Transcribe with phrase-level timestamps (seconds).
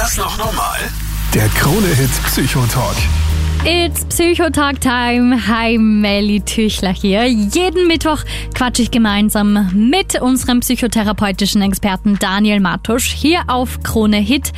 [0.00, 0.78] das noch normal?
[1.34, 2.96] Der Krone-Hit Psychotalk.
[3.66, 5.46] It's Psychotalk Time.
[5.46, 7.26] Hi, Melly Tüchler hier.
[7.26, 8.24] Jeden Mittwoch
[8.54, 14.52] quatsche ich gemeinsam mit unserem psychotherapeutischen Experten Daniel Matusch hier auf Krone Hit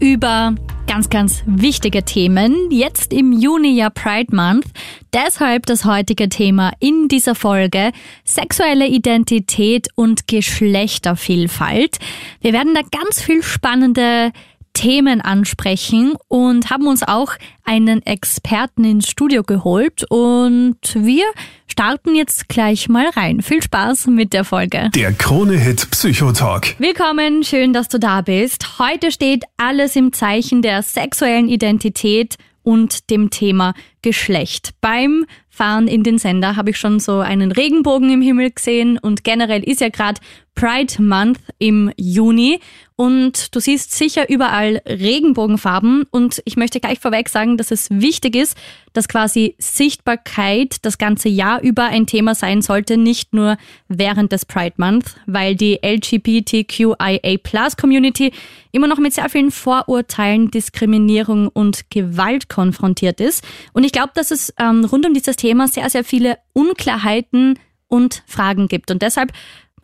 [0.00, 0.54] über
[0.86, 2.70] ganz, ganz wichtige Themen.
[2.70, 4.66] Jetzt im Juni ja Pride Month.
[5.12, 7.92] Deshalb das heutige Thema in dieser Folge
[8.24, 11.98] sexuelle Identität und Geschlechtervielfalt.
[12.40, 14.32] Wir werden da ganz viel spannende
[14.74, 17.34] Themen ansprechen und haben uns auch
[17.64, 21.24] einen Experten ins Studio geholt und wir
[21.66, 23.42] starten jetzt gleich mal rein.
[23.42, 24.90] Viel Spaß mit der Folge.
[24.94, 26.74] Der Krone-Hit Psychotalk.
[26.78, 28.78] Willkommen, schön, dass du da bist.
[28.78, 34.70] Heute steht alles im Zeichen der sexuellen Identität und dem Thema Geschlecht.
[34.80, 38.96] Beim Fahren in den Sender habe ich schon so einen Regenbogen im Himmel gesehen.
[38.96, 40.18] Und generell ist ja gerade
[40.54, 42.58] Pride Month im Juni.
[42.96, 46.04] Und du siehst sicher überall Regenbogenfarben.
[46.10, 48.56] Und ich möchte gleich vorweg sagen, dass es wichtig ist,
[48.92, 53.56] dass quasi Sichtbarkeit das ganze Jahr über ein Thema sein sollte, nicht nur
[53.88, 58.32] während des Pride Month, weil die LGBTQIA Plus Community
[58.70, 63.44] immer noch mit sehr vielen Vorurteilen, Diskriminierung und Gewalt konfrontiert ist.
[63.72, 67.58] Und ich glaube, dass es ähm, rund um dieses Thema sehr, sehr viele Unklarheiten
[67.88, 68.90] und Fragen gibt.
[68.90, 69.32] Und deshalb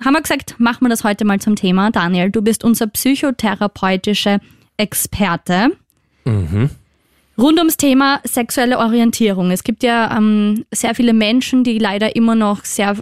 [0.05, 1.91] haben wir gesagt, machen wir das heute mal zum Thema.
[1.91, 4.41] Daniel, du bist unser psychotherapeutischer
[4.77, 5.73] Experte.
[6.25, 6.71] Mhm.
[7.37, 9.51] Rund ums Thema sexuelle Orientierung.
[9.51, 12.97] Es gibt ja ähm, sehr viele Menschen, die leider immer noch sehr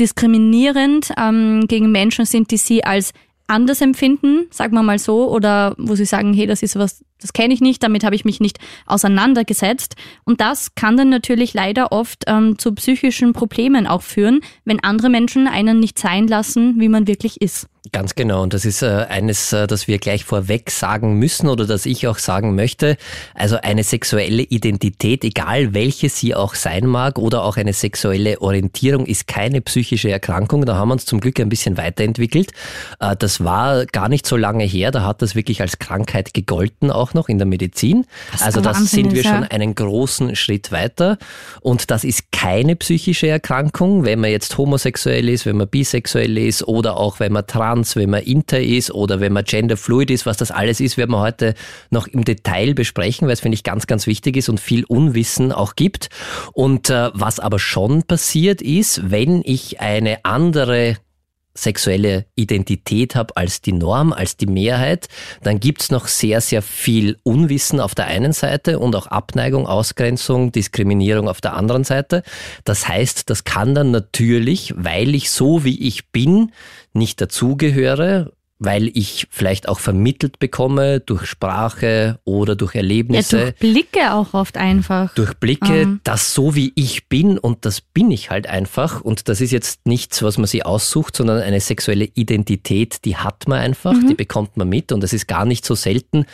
[0.00, 3.12] diskriminierend ähm, gegen Menschen sind, die sie als
[3.46, 7.32] anders empfinden, sagen wir mal so, oder wo sie sagen, hey, das ist was, das
[7.32, 9.96] kenne ich nicht, damit habe ich mich nicht auseinandergesetzt.
[10.24, 15.08] Und das kann dann natürlich leider oft ähm, zu psychischen Problemen auch führen, wenn andere
[15.08, 17.68] Menschen einen nicht sein lassen, wie man wirklich ist.
[17.92, 18.42] Ganz genau.
[18.42, 22.06] Und das ist äh, eines, äh, das wir gleich vorweg sagen müssen oder das ich
[22.08, 22.96] auch sagen möchte.
[23.34, 29.06] Also eine sexuelle Identität, egal welche sie auch sein mag oder auch eine sexuelle Orientierung,
[29.06, 30.64] ist keine psychische Erkrankung.
[30.64, 32.52] Da haben wir uns zum Glück ein bisschen weiterentwickelt.
[32.98, 34.90] Äh, das war gar nicht so lange her.
[34.90, 38.06] Da hat das wirklich als Krankheit gegolten, auch noch in der Medizin.
[38.32, 41.18] Das also das sind wir schon einen großen Schritt weiter.
[41.60, 46.66] Und das ist keine psychische Erkrankung, wenn man jetzt homosexuell ist, wenn man bisexuell ist
[46.66, 50.26] oder auch wenn man trans trans, wenn man inter ist oder wenn man genderfluid ist,
[50.26, 51.54] was das alles ist, werden wir heute
[51.90, 55.52] noch im Detail besprechen, weil es finde ich ganz, ganz wichtig ist und viel Unwissen
[55.52, 56.08] auch gibt.
[56.52, 60.96] Und äh, was aber schon passiert ist, wenn ich eine andere
[61.56, 65.08] sexuelle Identität habe als die Norm, als die Mehrheit,
[65.42, 70.52] dann gibt's noch sehr, sehr viel Unwissen auf der einen Seite und auch Abneigung, Ausgrenzung,
[70.52, 72.22] Diskriminierung auf der anderen Seite.
[72.64, 76.52] Das heißt, das kann dann natürlich, weil ich so wie ich bin,
[76.92, 83.36] nicht dazugehöre, weil ich vielleicht auch vermittelt bekomme durch Sprache oder durch Erlebnisse.
[83.36, 85.14] Ja, durch Blicke auch oft einfach.
[85.14, 86.00] Durch Blicke, ähm.
[86.04, 89.86] das so wie ich bin und das bin ich halt einfach und das ist jetzt
[89.86, 94.08] nichts, was man sich aussucht, sondern eine sexuelle Identität, die hat man einfach, mhm.
[94.08, 96.24] die bekommt man mit und das ist gar nicht so selten,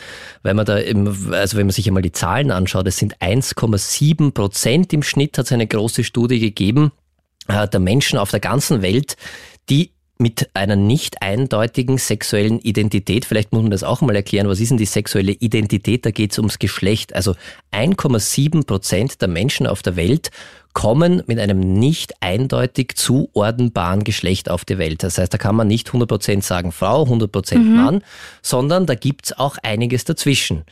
[0.43, 4.31] weil man da, im, also wenn man sich einmal die Zahlen anschaut, es sind 1,7
[4.31, 6.93] Prozent im Schnitt, hat es eine große Studie gegeben,
[7.49, 9.17] äh, der Menschen auf der ganzen Welt,
[9.69, 9.91] die
[10.23, 13.25] mit einer nicht eindeutigen sexuellen Identität.
[13.25, 14.47] Vielleicht muss man das auch mal erklären.
[14.47, 16.05] Was ist denn die sexuelle Identität?
[16.05, 17.13] Da geht es ums Geschlecht.
[17.13, 17.35] Also
[17.73, 20.31] 1,7 Prozent der Menschen auf der Welt
[20.71, 25.03] kommen mit einem nicht eindeutig zuordnenbaren Geschlecht auf die Welt.
[25.03, 27.75] Das heißt, da kann man nicht 100 Prozent sagen Frau, 100 Prozent mhm.
[27.75, 28.03] Mann,
[28.41, 30.63] sondern da gibt's auch einiges dazwischen.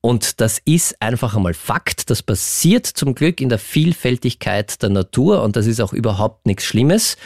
[0.00, 2.08] Und das ist einfach einmal Fakt.
[2.08, 6.64] Das passiert zum Glück in der Vielfältigkeit der Natur und das ist auch überhaupt nichts
[6.64, 7.16] Schlimmes.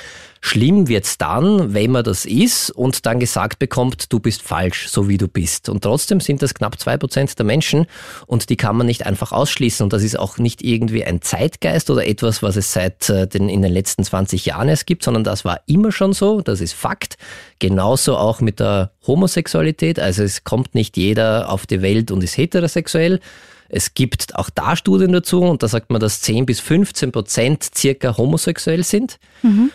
[0.46, 5.08] Schlimm wird's dann, wenn man das ist und dann gesagt bekommt, du bist falsch, so
[5.08, 5.68] wie du bist.
[5.68, 7.86] Und trotzdem sind das knapp zwei Prozent der Menschen
[8.28, 9.82] und die kann man nicht einfach ausschließen.
[9.82, 13.48] Und das ist auch nicht irgendwie ein Zeitgeist oder etwas, was es seit äh, den,
[13.48, 16.40] in den letzten 20 Jahren erst gibt, sondern das war immer schon so.
[16.40, 17.16] Das ist Fakt.
[17.58, 19.98] Genauso auch mit der Homosexualität.
[19.98, 23.18] Also es kommt nicht jeder auf die Welt und ist heterosexuell.
[23.68, 27.68] Es gibt auch da Studien dazu und da sagt man, dass 10 bis 15 Prozent
[27.74, 29.18] circa homosexuell sind.
[29.42, 29.72] Mhm.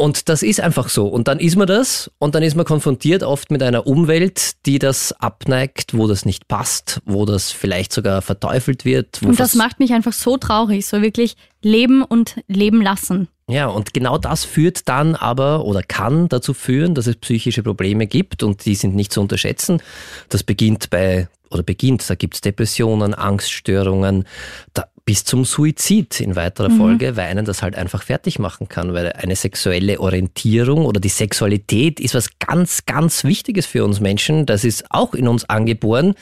[0.00, 1.08] Und das ist einfach so.
[1.08, 4.78] Und dann ist man das und dann ist man konfrontiert oft mit einer Umwelt, die
[4.78, 9.20] das abneigt, wo das nicht passt, wo das vielleicht sogar verteufelt wird.
[9.22, 13.28] und das macht mich einfach so traurig, so wirklich leben und leben lassen.
[13.46, 18.06] Ja, und genau das führt dann aber oder kann dazu führen, dass es psychische Probleme
[18.06, 19.82] gibt und die sind nicht zu unterschätzen.
[20.30, 24.24] Das beginnt bei oder beginnt, da gibt's Depressionen, Angststörungen,
[24.72, 26.78] da bis zum Suizid in weiterer mhm.
[26.78, 31.08] Folge, weil einen das halt einfach fertig machen kann, weil eine sexuelle Orientierung oder die
[31.08, 34.46] Sexualität ist was ganz, ganz Wichtiges für uns Menschen.
[34.46, 36.14] Das ist auch in uns angeboren.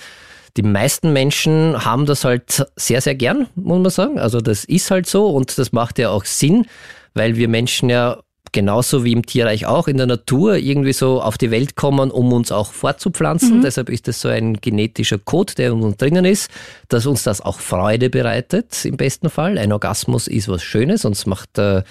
[0.56, 4.18] Die meisten Menschen haben das halt sehr, sehr gern, muss man sagen.
[4.18, 6.64] Also das ist halt so und das macht ja auch Sinn,
[7.12, 8.18] weil wir Menschen ja
[8.52, 12.32] genauso wie im Tierreich auch in der Natur irgendwie so auf die Welt kommen, um
[12.32, 13.58] uns auch fortzupflanzen.
[13.58, 13.62] Mhm.
[13.62, 16.50] Deshalb ist das so ein genetischer Code, der in uns drinnen ist,
[16.88, 19.58] dass uns das auch Freude bereitet im besten Fall.
[19.58, 21.82] Ein Orgasmus ist was Schönes und es macht äh,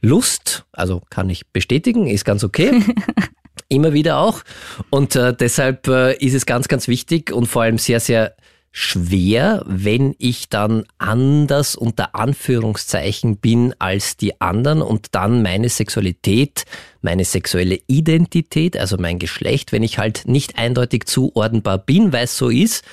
[0.00, 2.82] Lust, also kann ich bestätigen, ist ganz okay.
[3.68, 4.42] Immer wieder auch.
[4.90, 8.36] Und äh, deshalb äh, ist es ganz, ganz wichtig und vor allem sehr, sehr
[8.78, 16.66] schwer, wenn ich dann anders unter Anführungszeichen bin als die anderen und dann meine Sexualität,
[17.00, 22.36] meine sexuelle Identität, also mein Geschlecht, wenn ich halt nicht eindeutig zuordnenbar bin, weil es
[22.36, 22.84] so ist,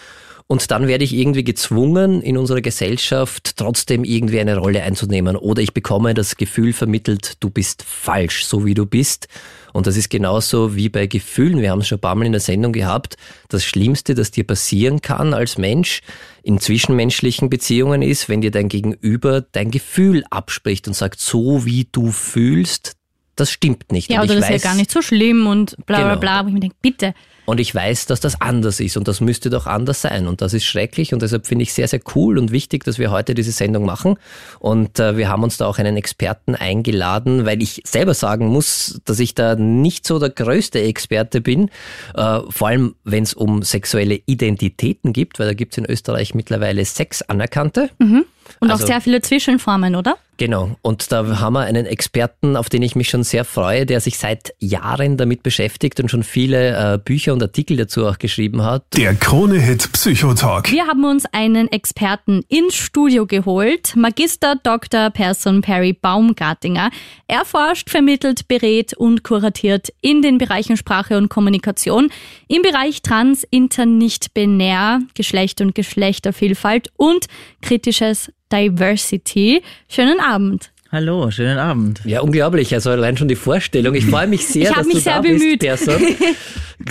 [0.47, 5.35] und dann werde ich irgendwie gezwungen, in unserer Gesellschaft trotzdem irgendwie eine Rolle einzunehmen.
[5.35, 9.27] Oder ich bekomme das Gefühl vermittelt, du bist falsch, so wie du bist.
[9.73, 11.61] Und das ist genauso wie bei Gefühlen.
[11.61, 13.17] Wir haben es schon ein paar Mal in der Sendung gehabt.
[13.49, 16.01] Das Schlimmste, das dir passieren kann als Mensch
[16.43, 21.87] in zwischenmenschlichen Beziehungen ist, wenn dir dein Gegenüber dein Gefühl abspricht und sagt, so wie
[21.91, 22.93] du fühlst,
[23.35, 24.11] das stimmt nicht.
[24.11, 26.19] Ja, oder das weiß, ist ja gar nicht so schlimm und bla bla genau.
[26.19, 26.43] bla.
[26.43, 27.13] Wo ich mir denke, bitte.
[27.45, 30.27] Und ich weiß, dass das anders ist und das müsste doch anders sein.
[30.27, 33.11] Und das ist schrecklich und deshalb finde ich sehr, sehr cool und wichtig, dass wir
[33.11, 34.15] heute diese Sendung machen.
[34.59, 39.01] Und äh, wir haben uns da auch einen Experten eingeladen, weil ich selber sagen muss,
[39.03, 41.69] dass ich da nicht so der größte Experte bin.
[42.15, 46.35] Äh, vor allem, wenn es um sexuelle Identitäten gibt, weil da gibt es in Österreich
[46.35, 47.89] mittlerweile sechs anerkannte.
[47.99, 48.25] Mhm.
[48.59, 50.17] Und also, auch sehr viele Zwischenformen, oder?
[50.37, 50.75] Genau.
[50.81, 54.17] Und da haben wir einen Experten, auf den ich mich schon sehr freue, der sich
[54.17, 58.83] seit Jahren damit beschäftigt und schon viele äh, Bücher und Artikel dazu auch geschrieben hat.
[58.95, 60.71] Der Krone-Hit Psychotalk.
[60.71, 65.11] Wir haben uns einen Experten ins Studio geholt, Magister Dr.
[65.11, 66.89] Person Perry Baumgartinger.
[67.27, 72.09] Er forscht, vermittelt, berät und kuratiert in den Bereichen Sprache und Kommunikation,
[72.47, 77.27] im Bereich Trans, Inter, nicht binär, Geschlecht und Geschlechtervielfalt und
[77.61, 79.61] kritisches Diversity.
[79.89, 80.71] Schönen Abend.
[80.91, 82.01] Hallo, schönen Abend.
[82.05, 82.73] Ja, unglaublich.
[82.73, 83.95] Also allein schon die Vorstellung.
[83.95, 85.59] Ich freue mich sehr, ich dass mich du sehr da bemüht.
[85.59, 86.01] bist, Person.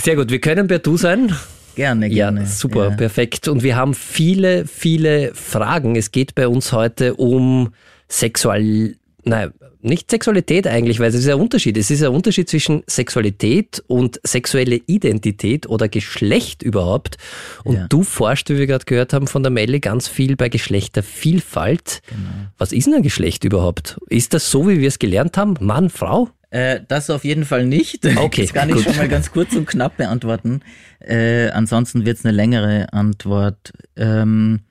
[0.01, 0.29] Sehr gut.
[0.29, 1.33] Wir können per Du sein.
[1.75, 2.41] Gerne, gerne.
[2.41, 2.95] Ja, super, ja.
[2.95, 3.47] perfekt.
[3.47, 5.95] Und wir haben viele, viele Fragen.
[5.95, 7.73] Es geht bei uns heute um
[8.09, 9.51] Sexual, nein,
[9.83, 11.77] nicht Sexualität eigentlich, weil es ist ein Unterschied.
[11.77, 17.17] Es ist ein Unterschied zwischen Sexualität und sexuelle Identität oder Geschlecht überhaupt.
[17.63, 17.87] Und ja.
[17.87, 22.01] du forschst, wie wir gerade gehört haben von der Melli, ganz viel bei Geschlechtervielfalt.
[22.07, 22.19] Genau.
[22.57, 23.97] Was ist denn ein Geschlecht überhaupt?
[24.09, 25.55] Ist das so, wie wir es gelernt haben?
[25.59, 26.29] Mann, Frau?
[26.49, 28.05] Äh, das auf jeden Fall nicht.
[28.15, 28.85] Okay, das kann ich gut.
[28.85, 30.61] schon mal ganz kurz und knapp beantworten.
[30.99, 33.73] Äh, ansonsten wird es eine längere Antwort.
[33.95, 34.61] Ähm,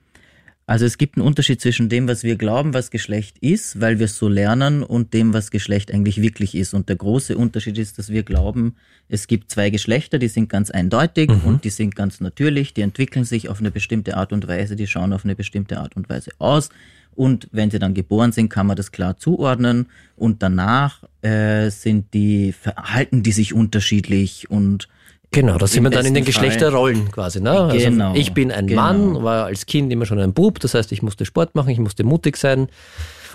[0.65, 4.05] also es gibt einen Unterschied zwischen dem, was wir glauben, was Geschlecht ist, weil wir
[4.05, 6.73] es so lernen, und dem, was Geschlecht eigentlich wirklich ist.
[6.73, 8.75] Und der große Unterschied ist, dass wir glauben,
[9.09, 11.41] es gibt zwei Geschlechter, die sind ganz eindeutig mhm.
[11.43, 14.87] und die sind ganz natürlich, die entwickeln sich auf eine bestimmte Art und Weise, die
[14.87, 16.69] schauen auf eine bestimmte Art und Weise aus.
[17.15, 19.87] Und wenn sie dann geboren sind, kann man das klar zuordnen.
[20.15, 24.87] Und danach äh, sind die, verhalten die sich unterschiedlich und
[25.33, 27.41] Genau, da sind wir dann in den Geschlechterrollen quasi.
[27.41, 27.51] Ne?
[27.51, 28.81] Also genau, ich bin ein genau.
[28.81, 31.79] Mann, war als Kind immer schon ein Bub, das heißt, ich musste Sport machen, ich
[31.79, 32.67] musste mutig sein.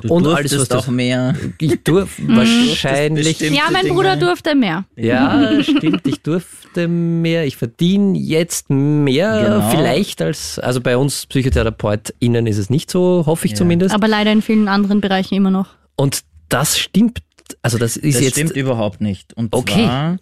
[0.03, 1.35] Du und alles, was auch mehr.
[1.59, 3.41] Ich durfte wahrscheinlich.
[3.41, 4.85] Ja, mein Bruder durfte mehr.
[4.95, 7.45] Ja, stimmt, ich durfte mehr.
[7.47, 9.71] Ich verdiene jetzt mehr genau.
[9.71, 13.59] vielleicht als, also bei uns PsychotherapeutInnen ist es nicht so, hoffe ich ja.
[13.59, 13.93] zumindest.
[13.93, 15.71] Aber leider in vielen anderen Bereichen immer noch.
[15.97, 17.19] Und das stimmt
[17.63, 18.33] also das ist das jetzt.
[18.35, 19.35] stimmt überhaupt nicht.
[19.35, 19.85] Und okay.
[19.85, 20.19] zwar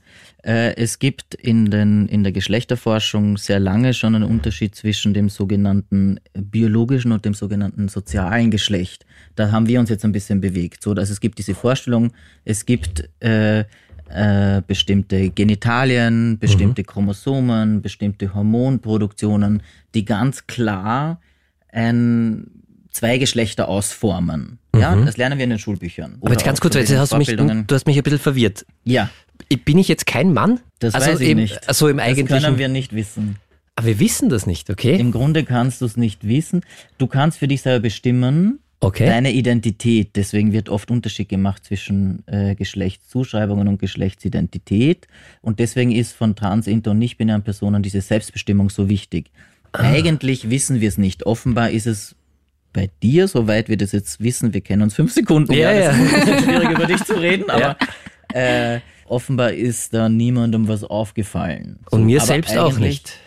[0.49, 6.21] es gibt in, den, in der Geschlechterforschung sehr lange schon einen Unterschied zwischen dem sogenannten
[6.35, 9.05] biologischen und dem sogenannten sozialen Geschlecht.
[9.35, 10.85] Da haben wir uns jetzt ein bisschen bewegt.
[10.85, 12.13] So, also es gibt diese Vorstellung,
[12.45, 13.65] es gibt äh,
[14.09, 16.87] äh, bestimmte Genitalien, bestimmte mhm.
[16.87, 21.21] Chromosomen, bestimmte Hormonproduktionen, die ganz klar
[21.73, 22.47] ein
[22.93, 24.59] zwei Geschlechter ausformen.
[24.75, 25.07] Ja, mhm.
[25.07, 26.19] das lernen wir in den Schulbüchern.
[26.21, 28.65] Aber jetzt ganz kurz, jetzt hast du, mich, du hast mich ein bisschen verwirrt.
[28.85, 29.11] Ja.
[29.65, 30.61] Bin ich jetzt kein Mann?
[30.79, 31.69] Das also weiß ich im, nicht.
[31.69, 32.29] Also im eigentlichen...
[32.29, 33.37] Das können wir nicht wissen.
[33.77, 34.99] Aber wir wissen das nicht, okay?
[34.99, 36.63] Im Grunde kannst du es nicht wissen.
[36.99, 39.07] Du kannst für dich selber bestimmen, okay.
[39.07, 40.17] deine Identität.
[40.17, 45.07] Deswegen wird oft Unterschied gemacht zwischen äh, Geschlechtszuschreibungen und Geschlechtsidentität.
[45.43, 49.31] Und deswegen ist von trans, inter und nicht-binären Personen diese Selbstbestimmung so wichtig.
[49.73, 49.83] Ah.
[49.83, 51.27] Eigentlich wissen wir es nicht.
[51.27, 52.17] Offenbar ist es
[52.73, 55.53] bei dir, soweit wir das jetzt wissen, wir kennen uns fünf Sekunden.
[55.53, 55.91] Ja, ja.
[55.91, 57.77] Es ist ein schwierig über dich zu reden, aber
[58.35, 58.75] ja.
[58.75, 61.81] äh, offenbar ist da niemandem was aufgefallen.
[61.91, 63.19] So, Und mir selbst auch nicht.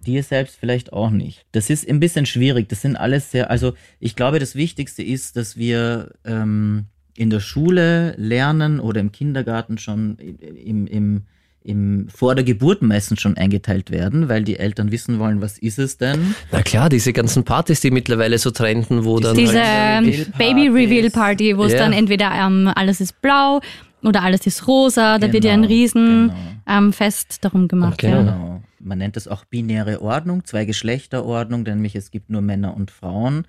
[0.00, 1.44] dir selbst vielleicht auch nicht.
[1.52, 2.68] Das ist ein bisschen schwierig.
[2.68, 6.86] Das sind alles sehr, also ich glaube, das Wichtigste ist, dass wir ähm,
[7.18, 11.22] in der Schule lernen oder im Kindergarten schon im, im,
[11.64, 15.80] im, vor der Geburt meistens schon eingeteilt werden, weil die Eltern wissen wollen, was ist
[15.80, 16.34] es denn?
[16.52, 20.04] Na klar, diese ganzen Partys, die mittlerweile so trenden, wo diese dann.
[20.04, 21.78] Diese halt Baby-Reveal-Party, wo es ja.
[21.80, 23.60] dann entweder ähm, alles ist blau
[24.02, 26.78] oder alles ist rosa, da genau, wird ja ein genau, riesen genau.
[26.78, 27.98] ähm, Fest darum gemacht.
[27.98, 28.24] Genau.
[28.24, 28.60] Ja.
[28.80, 32.90] Man nennt es auch binäre Ordnung, zwei Geschlechterordnung, denn nämlich es gibt nur Männer und
[32.90, 33.46] Frauen.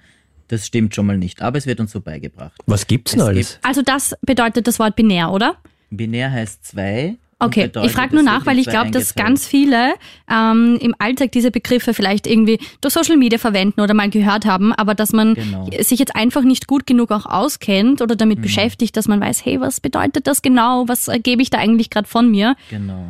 [0.48, 2.60] Das stimmt schon mal nicht, aber es wird uns so beigebracht.
[2.66, 3.54] Was gibt's denn alles?
[3.54, 5.58] Gibt also das bedeutet das Wort binär, oder?
[5.92, 7.18] Binär heißt zwei.
[7.42, 9.94] Okay, ich frage nur nach, weil ich glaube, dass ganz viele
[10.30, 14.74] ähm, im Alltag diese Begriffe vielleicht irgendwie durch Social Media verwenden oder mal gehört haben,
[14.74, 15.70] aber dass man genau.
[15.80, 18.44] sich jetzt einfach nicht gut genug auch auskennt oder damit mhm.
[18.44, 20.90] beschäftigt, dass man weiß, hey, was bedeutet das genau?
[20.90, 22.58] Was gebe ich da eigentlich gerade von mir?
[22.70, 23.06] Genau.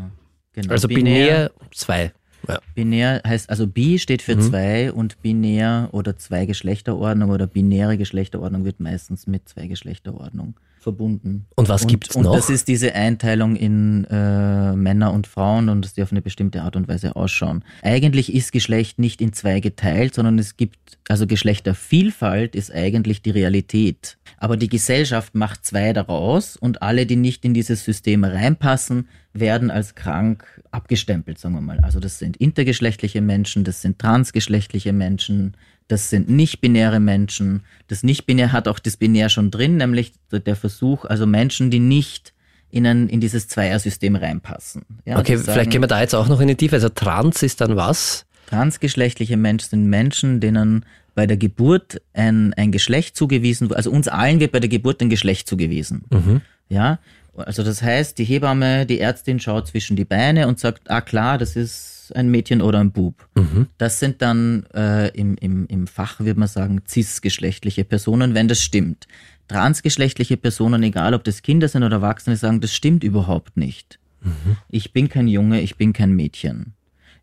[0.53, 0.71] genau.
[0.71, 2.11] Also binär zwei.
[2.47, 2.59] Ja.
[2.75, 4.41] Binär heißt, also bi steht für mhm.
[4.41, 10.53] zwei und binär oder Zweigeschlechterordnung oder binäre Geschlechterordnung wird meistens mit Zweigeschlechterordnung
[10.89, 11.45] verbunden.
[11.55, 12.31] Und was gibt es noch?
[12.31, 16.21] Und das ist diese Einteilung in äh, Männer und Frauen und dass die auf eine
[16.21, 17.63] bestimmte Art und Weise ausschauen.
[17.83, 23.29] Eigentlich ist Geschlecht nicht in zwei geteilt, sondern es gibt, also Geschlechtervielfalt ist eigentlich die
[23.29, 24.17] Realität.
[24.37, 29.69] Aber die Gesellschaft macht zwei daraus und alle, die nicht in dieses System reinpassen, werden
[29.69, 31.79] als krank abgestempelt, sagen wir mal.
[31.81, 35.55] Also das sind intergeschlechtliche Menschen, das sind transgeschlechtliche Menschen,
[35.89, 37.63] das sind nicht-binäre Menschen.
[37.87, 42.33] Das Nicht-Binär hat auch das Binär schon drin, nämlich der Versuch, also Menschen, die nicht
[42.69, 44.83] in, ein, in dieses Zweiersystem reinpassen.
[45.05, 46.75] Ja, okay, sagen, vielleicht gehen wir da jetzt auch noch in die Tiefe.
[46.75, 48.27] Also trans ist dann was?
[48.45, 53.77] Transgeschlechtliche Menschen sind Menschen, denen bei der Geburt ein, ein Geschlecht zugewiesen wird.
[53.77, 56.03] Also uns allen wird bei der Geburt ein Geschlecht zugewiesen.
[56.11, 56.41] Mhm.
[56.69, 56.99] Ja,
[57.35, 61.39] also das heißt, die Hebamme, die Ärztin schaut zwischen die Beine und sagt, ah klar,
[61.39, 63.27] das ist ein Mädchen oder ein Bub.
[63.35, 63.67] Mhm.
[63.77, 68.61] Das sind dann äh, im, im, im Fach, würde man sagen, cisgeschlechtliche Personen, wenn das
[68.61, 69.07] stimmt.
[69.47, 73.99] Transgeschlechtliche Personen, egal ob das Kinder sind oder Erwachsene, sagen, das stimmt überhaupt nicht.
[74.21, 74.57] Mhm.
[74.69, 76.73] Ich bin kein Junge, ich bin kein Mädchen.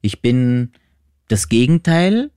[0.01, 0.73] Ich bin
[1.29, 2.31] das Gegenteil,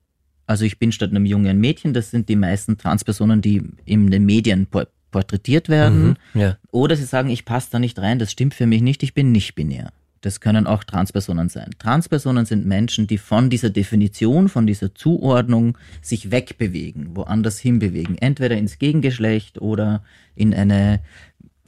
[0.46, 4.10] also ich bin statt einem Jungen ein Mädchen, das sind die meisten Transpersonen, die in
[4.10, 4.68] den Medien
[5.12, 6.18] porträtiert werden.
[6.34, 6.58] Mhm, ja.
[6.72, 9.32] Oder sie sagen, ich passe da nicht rein, das stimmt für mich nicht, ich bin
[9.32, 9.91] nicht binär.
[10.21, 11.69] Das können auch Transpersonen sein.
[11.79, 18.17] Transpersonen sind Menschen, die von dieser Definition, von dieser Zuordnung sich wegbewegen, woanders hinbewegen.
[18.17, 20.03] Entweder ins Gegengeschlecht oder
[20.35, 20.99] in eine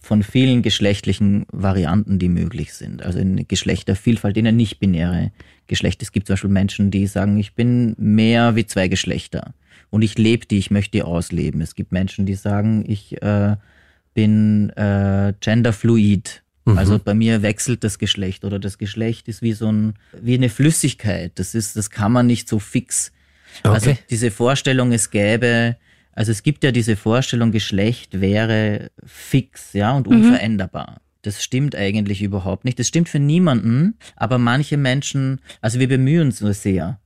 [0.01, 3.03] von vielen geschlechtlichen Varianten, die möglich sind.
[3.03, 5.31] Also in Geschlechtervielfalt, in eine nicht-binäre
[5.67, 6.01] Geschlecht.
[6.01, 9.53] Es gibt zum Beispiel Menschen, die sagen, ich bin mehr wie zwei Geschlechter
[9.91, 11.61] und ich lebe die, ich möchte die ausleben.
[11.61, 13.55] Es gibt Menschen, die sagen, ich äh,
[14.13, 16.43] bin äh, genderfluid.
[16.71, 16.77] Mhm.
[16.77, 20.49] Also bei mir wechselt das Geschlecht oder das Geschlecht ist wie so ein, wie eine
[20.49, 21.33] Flüssigkeit.
[21.35, 23.11] Das ist, das kann man nicht so fix.
[23.63, 23.73] Okay.
[23.73, 25.77] Also diese Vorstellung, es gäbe,
[26.13, 30.17] also es gibt ja diese Vorstellung, Geschlecht wäre fix, ja, und mhm.
[30.17, 30.91] unveränderbar.
[30.91, 31.01] Mhm.
[31.23, 32.79] Das stimmt eigentlich überhaupt nicht.
[32.79, 36.99] Das stimmt für niemanden, aber manche Menschen, also wir bemühen uns nur sehr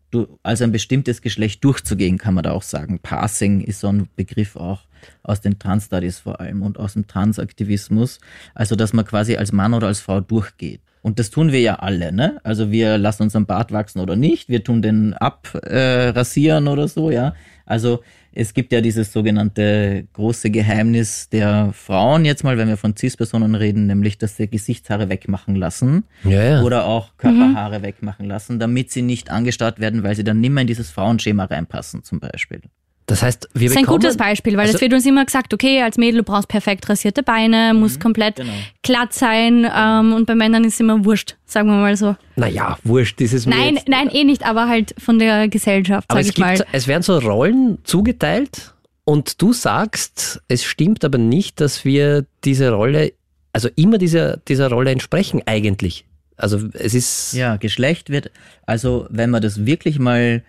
[0.44, 3.00] also ein bestimmtes Geschlecht durchzugehen, kann man da auch sagen.
[3.00, 4.82] Passing ist so ein Begriff auch
[5.24, 8.20] aus den Trans-Studies vor allem und aus dem Transaktivismus.
[8.54, 10.82] Also, dass man quasi als Mann oder als Frau durchgeht.
[11.06, 12.40] Und das tun wir ja alle, ne?
[12.44, 17.12] Also wir lassen unseren Bart wachsen oder nicht, wir tun den abrasieren äh, oder so,
[17.12, 17.36] ja.
[17.68, 22.98] Also es gibt ja dieses sogenannte große Geheimnis der Frauen jetzt mal, wenn wir von
[22.98, 26.62] Cis-Personen reden, nämlich, dass sie Gesichtshaare wegmachen lassen ja, ja.
[26.64, 27.84] oder auch Körperhaare mhm.
[27.84, 32.04] wegmachen lassen, damit sie nicht angestarrt werden, weil sie dann nimmer in dieses Frauenschema reinpassen
[32.04, 32.62] zum Beispiel.
[33.08, 35.54] Das heißt, wir Das ist ein gutes Beispiel, weil also, es wird uns immer gesagt,
[35.54, 38.52] okay, als Mädel, du brauchst perfekt rasierte Beine, mhm, muss komplett genau.
[38.82, 42.16] glatt sein ähm, und bei Männern ist es immer wurscht, sagen wir mal so.
[42.36, 46.08] Naja, wurscht ist es mir Nein, jetzt, nein, eh nicht, aber halt von der Gesellschaft,
[46.12, 46.66] sag ich gibt, mal.
[46.72, 52.72] Es werden so Rollen zugeteilt und du sagst, es stimmt aber nicht, dass wir diese
[52.72, 53.14] Rolle,
[53.54, 56.06] also immer dieser, dieser Rolle entsprechen eigentlich.
[56.38, 57.34] Also es ist...
[57.34, 58.32] Ja, Geschlecht wird,
[58.66, 60.44] also wenn man das wirklich mal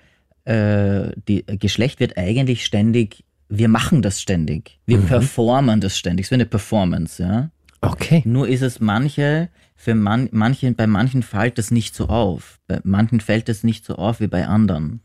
[0.46, 4.78] äh, die Geschlecht wird eigentlich ständig, wir machen das ständig.
[4.86, 5.06] Wir mhm.
[5.06, 6.26] performen das ständig.
[6.26, 7.50] Es wird eine Performance, ja.
[7.80, 8.22] Okay.
[8.24, 12.58] Nur ist es manche, für man, manche, bei manchen fällt das nicht so auf.
[12.66, 15.00] Bei manchen fällt das nicht so auf wie bei anderen.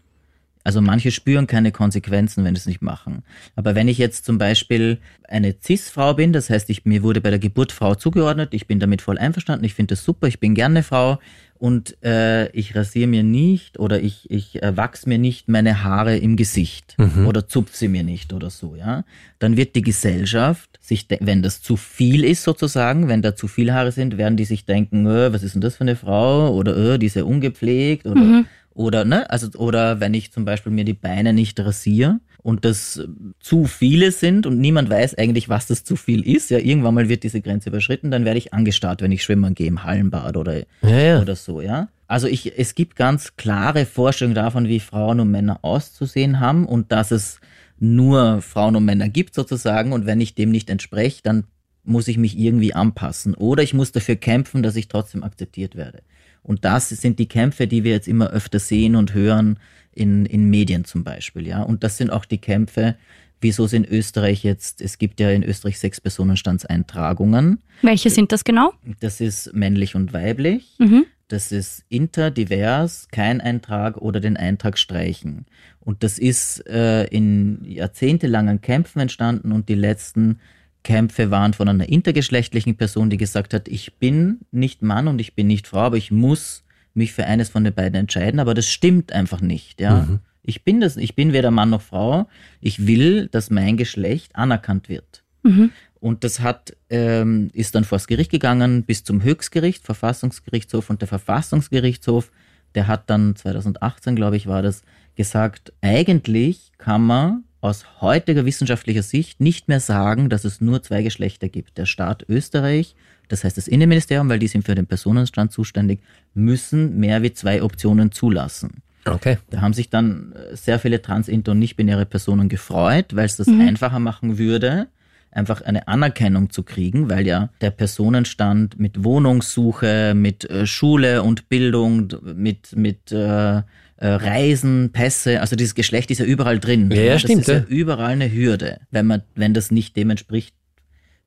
[0.63, 3.23] Also manche spüren keine Konsequenzen, wenn sie es nicht machen.
[3.55, 7.31] Aber wenn ich jetzt zum Beispiel eine Cis-Frau bin, das heißt, ich, mir wurde bei
[7.31, 10.53] der Geburt Frau zugeordnet, ich bin damit voll einverstanden, ich finde das super, ich bin
[10.53, 11.19] gerne Frau,
[11.61, 16.17] und äh, ich rasiere mir nicht oder ich, ich äh, wachse mir nicht meine Haare
[16.17, 17.27] im Gesicht mhm.
[17.27, 19.03] oder zupf sie mir nicht oder so, ja,
[19.37, 23.75] dann wird die Gesellschaft sich, wenn das zu viel ist sozusagen, wenn da zu viele
[23.75, 26.75] Haare sind, werden die sich denken, äh, was ist denn das für eine Frau oder
[26.75, 28.45] äh, die ist ja ungepflegt oder, mhm.
[28.73, 33.01] Oder, ne, also, oder wenn ich zum Beispiel mir die Beine nicht rasiere und das
[33.39, 37.09] zu viele sind und niemand weiß eigentlich, was das zu viel ist, ja, irgendwann mal
[37.09, 40.59] wird diese Grenze überschritten, dann werde ich angestarrt, wenn ich schwimmen gehe im Hallenbad oder,
[40.81, 41.21] ja, ja.
[41.21, 41.89] oder so, ja.
[42.07, 46.91] Also ich, es gibt ganz klare Vorstellungen davon, wie Frauen und Männer auszusehen haben und
[46.91, 47.39] dass es
[47.79, 51.45] nur Frauen und Männer gibt sozusagen und wenn ich dem nicht entspreche, dann
[51.83, 56.01] muss ich mich irgendwie anpassen oder ich muss dafür kämpfen, dass ich trotzdem akzeptiert werde.
[56.43, 59.59] Und das sind die Kämpfe, die wir jetzt immer öfter sehen und hören
[59.93, 61.61] in, in Medien zum Beispiel, ja.
[61.61, 62.95] Und das sind auch die Kämpfe,
[63.41, 67.59] wieso es in Österreich jetzt, es gibt ja in Österreich sechs Personenstandseintragungen.
[67.81, 68.73] Welche sind das genau?
[68.99, 70.75] Das ist männlich und weiblich.
[70.79, 71.05] Mhm.
[71.27, 75.45] Das ist interdivers, kein Eintrag oder den Eintrag streichen.
[75.79, 80.39] Und das ist äh, in jahrzehntelangen Kämpfen entstanden und die letzten
[80.83, 85.33] Kämpfe waren von einer intergeschlechtlichen Person, die gesagt hat, ich bin nicht Mann und ich
[85.33, 88.67] bin nicht Frau, aber ich muss mich für eines von den beiden entscheiden, aber das
[88.67, 90.01] stimmt einfach nicht, ja.
[90.03, 90.19] Mhm.
[90.43, 92.27] Ich bin das, ich bin weder Mann noch Frau.
[92.61, 95.23] Ich will, dass mein Geschlecht anerkannt wird.
[95.43, 95.71] Mhm.
[95.99, 101.07] Und das hat, ähm, ist dann vors Gericht gegangen bis zum Höchstgericht, Verfassungsgerichtshof und der
[101.07, 102.31] Verfassungsgerichtshof,
[102.73, 104.81] der hat dann 2018, glaube ich, war das,
[105.15, 111.03] gesagt, eigentlich kann man aus heutiger wissenschaftlicher Sicht nicht mehr sagen, dass es nur zwei
[111.03, 111.77] Geschlechter gibt.
[111.77, 112.95] Der Staat Österreich,
[113.31, 115.99] das heißt das Innenministerium, weil die sind für den Personenstand zuständig,
[116.33, 118.81] müssen mehr wie zwei Optionen zulassen.
[119.05, 119.37] Okay.
[119.49, 123.37] Da haben sich dann äh, sehr viele trans, inter und nicht-binäre Personen gefreut, weil es
[123.37, 123.61] das mhm.
[123.61, 124.87] einfacher machen würde,
[125.31, 131.49] einfach eine Anerkennung zu kriegen, weil ja der Personenstand mit Wohnungssuche, mit äh, Schule und
[131.49, 133.63] Bildung, mit, mit äh, äh,
[134.07, 136.91] Reisen, Pässe, also dieses Geschlecht ist ja überall drin.
[136.91, 137.47] Ja, ja das stimmt.
[137.47, 140.55] Das ist ja überall eine Hürde, wenn man, wenn das nicht dem entspricht,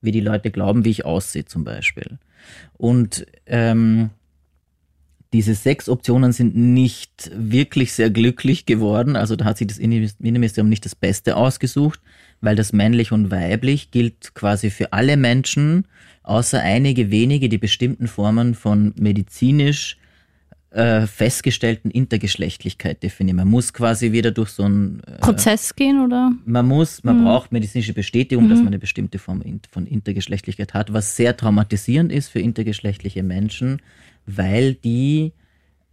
[0.04, 2.18] wie die Leute glauben, wie ich aussehe zum Beispiel.
[2.76, 4.10] Und ähm,
[5.32, 9.16] diese sechs Optionen sind nicht wirklich sehr glücklich geworden.
[9.16, 12.00] Also da hat sich das Innenministerium nicht das Beste ausgesucht,
[12.40, 15.86] weil das männlich und weiblich gilt quasi für alle Menschen,
[16.22, 19.98] außer einige wenige, die bestimmten Formen von medizinisch
[20.74, 23.36] äh, festgestellten Intergeschlechtlichkeit definieren.
[23.36, 26.32] Man muss quasi wieder durch so einen äh, Prozess gehen oder?
[26.44, 27.24] Man muss, man mhm.
[27.26, 28.48] braucht medizinische Bestätigung, mhm.
[28.50, 33.82] dass man eine bestimmte Form von Intergeschlechtlichkeit hat, was sehr traumatisierend ist für intergeschlechtliche Menschen,
[34.26, 35.32] weil die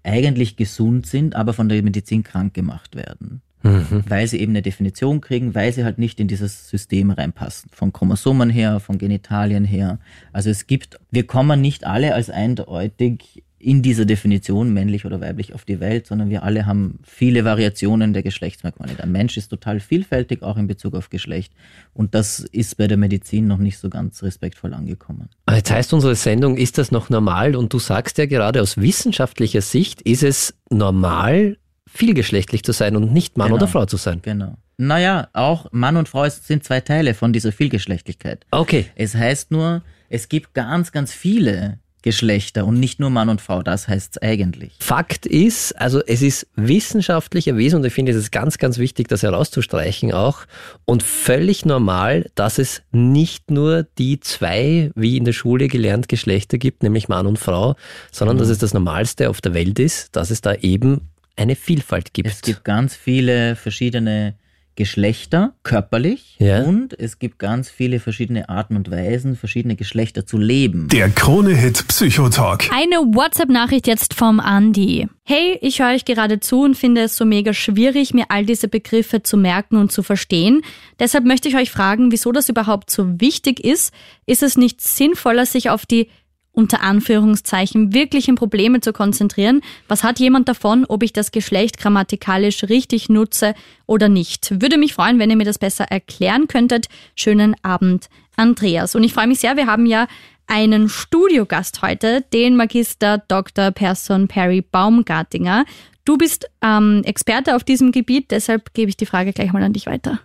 [0.02, 3.44] eigentlich gesund sind, aber von der Medizin krank gemacht werden.
[3.62, 4.04] Mhm.
[4.08, 7.70] Weil sie eben eine Definition kriegen, weil sie halt nicht in dieses System reinpassen.
[7.72, 10.00] Von Chromosomen her, von Genitalien her.
[10.34, 15.54] Also es gibt, wir kommen nicht alle als eindeutig in dieser Definition männlich oder weiblich
[15.54, 18.96] auf die Welt, sondern wir alle haben viele Variationen der Geschlechtsmerkmale.
[18.96, 21.54] Der Mensch ist total vielfältig, auch in Bezug auf Geschlecht.
[21.94, 25.30] Und das ist bei der Medizin noch nicht so ganz respektvoll angekommen.
[25.50, 27.56] Jetzt heißt unsere Sendung, ist das noch normal?
[27.56, 33.14] Und du sagst ja gerade aus wissenschaftlicher Sicht, ist es normal, vielgeschlechtlich zu sein und
[33.14, 34.20] nicht Mann genau, oder Frau zu sein?
[34.22, 34.56] Genau.
[34.78, 38.46] Naja, auch Mann und Frau sind zwei Teile von dieser Vielgeschlechtlichkeit.
[38.50, 38.88] Okay.
[38.96, 43.62] Es heißt nur, es gibt ganz, ganz viele Geschlechter und nicht nur Mann und Frau,
[43.62, 44.74] das heißt es eigentlich.
[44.80, 49.08] Fakt ist, also es ist wissenschaftlich erwiesen und ich finde es ist ganz, ganz wichtig,
[49.08, 50.46] das herauszustreichen auch
[50.86, 56.58] und völlig normal, dass es nicht nur die zwei, wie in der Schule gelernt, Geschlechter
[56.58, 57.76] gibt, nämlich Mann und Frau,
[58.12, 58.42] sondern mhm.
[58.42, 62.28] dass es das Normalste auf der Welt ist, dass es da eben eine Vielfalt gibt.
[62.28, 64.36] Es gibt ganz viele verschiedene
[64.76, 66.64] Geschlechter körperlich ja.
[66.64, 70.88] und es gibt ganz viele verschiedene Arten und Weisen, verschiedene Geschlechter zu leben.
[70.88, 72.70] Der Krone-Hit Psychotalk.
[72.72, 75.08] Eine WhatsApp-Nachricht jetzt vom Andi.
[75.24, 78.68] Hey, ich höre euch gerade zu und finde es so mega schwierig, mir all diese
[78.68, 80.62] Begriffe zu merken und zu verstehen.
[81.00, 83.94] Deshalb möchte ich euch fragen, wieso das überhaupt so wichtig ist.
[84.26, 86.10] Ist es nicht sinnvoller, sich auf die
[86.54, 89.62] unter Anführungszeichen wirklichen Probleme zu konzentrieren.
[89.88, 93.54] Was hat jemand davon, ob ich das Geschlecht grammatikalisch richtig nutze
[93.86, 94.62] oder nicht?
[94.62, 96.88] Würde mich freuen, wenn ihr mir das besser erklären könntet.
[97.16, 98.96] Schönen Abend, Andreas.
[98.96, 100.08] Und ich freue mich sehr, wir haben ja
[100.48, 103.72] einen Studiogast heute, den Magister Dr.
[103.72, 105.66] Person Perry Baumgartinger.
[106.04, 109.74] Du bist ähm, Experte auf diesem Gebiet, deshalb gebe ich die Frage gleich mal an
[109.74, 110.20] dich weiter.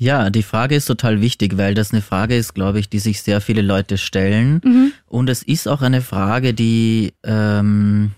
[0.00, 3.20] Ja, die Frage ist total wichtig, weil das eine Frage ist, glaube ich, die sich
[3.20, 4.62] sehr viele Leute stellen.
[4.64, 4.92] Mhm.
[5.06, 8.12] Und es ist auch eine Frage, die ähm,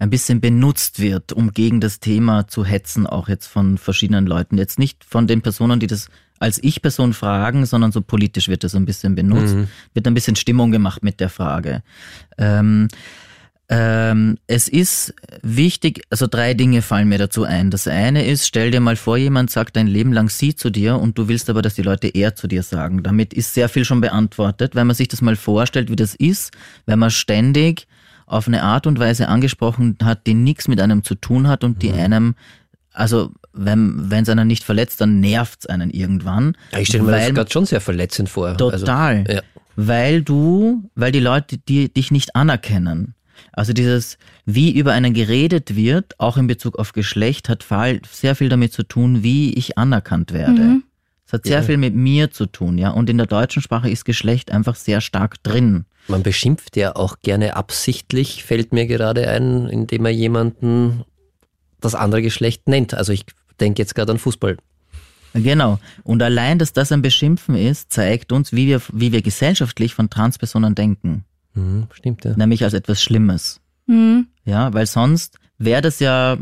[0.00, 4.58] ein bisschen benutzt wird, um gegen das Thema zu hetzen, auch jetzt von verschiedenen Leuten.
[4.58, 6.08] Jetzt nicht von den Personen, die das
[6.40, 9.68] als Ich-Person fragen, sondern so politisch wird das ein bisschen benutzt, mhm.
[9.92, 11.84] wird ein bisschen Stimmung gemacht mit der Frage.
[12.36, 12.88] Ähm,
[13.70, 17.70] ähm, es ist wichtig, also drei Dinge fallen mir dazu ein.
[17.70, 20.98] Das eine ist, stell dir mal vor, jemand sagt dein Leben lang sie zu dir
[20.98, 23.02] und du willst aber, dass die Leute er zu dir sagen.
[23.02, 26.52] Damit ist sehr viel schon beantwortet, wenn man sich das mal vorstellt, wie das ist,
[26.84, 27.86] wenn man ständig
[28.26, 31.82] auf eine Art und Weise angesprochen hat, die nichts mit einem zu tun hat und
[31.82, 31.98] die mhm.
[31.98, 32.34] einem,
[32.92, 36.56] also wenn es einen nicht verletzt, dann nervt es einen irgendwann.
[36.72, 38.48] Ja, ich stelle mir das gerade schon sehr verletzend vor.
[38.48, 39.18] Also, total.
[39.18, 39.42] Also, ja.
[39.76, 43.13] Weil du, weil die Leute die, dich nicht anerkennen.
[43.52, 47.64] Also dieses, wie über einen geredet wird, auch in Bezug auf Geschlecht, hat
[48.10, 50.62] sehr viel damit zu tun, wie ich anerkannt werde.
[50.62, 50.84] Mhm.
[51.26, 51.62] Es hat sehr ja.
[51.62, 52.90] viel mit mir zu tun, ja.
[52.90, 55.86] Und in der deutschen Sprache ist Geschlecht einfach sehr stark drin.
[56.06, 61.04] Man beschimpft ja auch gerne absichtlich, fällt mir gerade ein, indem man jemanden
[61.80, 62.92] das andere Geschlecht nennt.
[62.92, 63.24] Also ich
[63.58, 64.58] denke jetzt gerade an Fußball.
[65.34, 65.78] Genau.
[66.04, 70.08] Und allein, dass das ein Beschimpfen ist, zeigt uns, wie wir, wie wir gesellschaftlich von
[70.08, 71.24] Transpersonen denken.
[71.54, 72.36] Mhm, stimmt, ja.
[72.36, 73.60] Nämlich als etwas Schlimmes.
[73.86, 74.28] Mhm.
[74.44, 76.36] Ja, weil sonst wäre das ja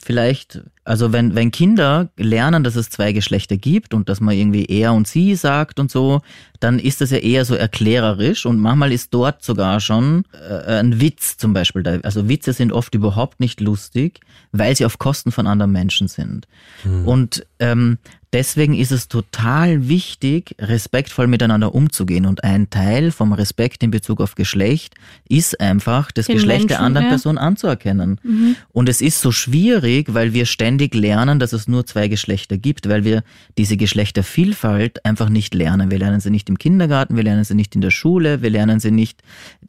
[0.00, 4.64] vielleicht, also wenn, wenn Kinder lernen, dass es zwei Geschlechter gibt und dass man irgendwie
[4.64, 6.22] er und sie sagt und so,
[6.60, 10.98] dann ist das ja eher so erklärerisch und manchmal ist dort sogar schon äh, ein
[10.98, 11.98] Witz zum Beispiel da.
[12.04, 14.20] Also Witze sind oft überhaupt nicht lustig,
[14.52, 16.48] weil sie auf Kosten von anderen Menschen sind.
[16.84, 17.06] Mhm.
[17.06, 17.98] Und ähm,
[18.32, 22.26] Deswegen ist es total wichtig, respektvoll miteinander umzugehen.
[22.26, 24.94] Und ein Teil vom Respekt in Bezug auf Geschlecht
[25.28, 27.10] ist einfach, das Den Geschlecht Menschen, der anderen ja.
[27.10, 28.20] Person anzuerkennen.
[28.22, 28.56] Mhm.
[28.70, 32.88] Und es ist so schwierig, weil wir ständig lernen, dass es nur zwei Geschlechter gibt,
[32.88, 33.22] weil wir
[33.56, 35.90] diese Geschlechtervielfalt einfach nicht lernen.
[35.90, 38.80] Wir lernen sie nicht im Kindergarten, wir lernen sie nicht in der Schule, wir lernen
[38.80, 39.22] sie nicht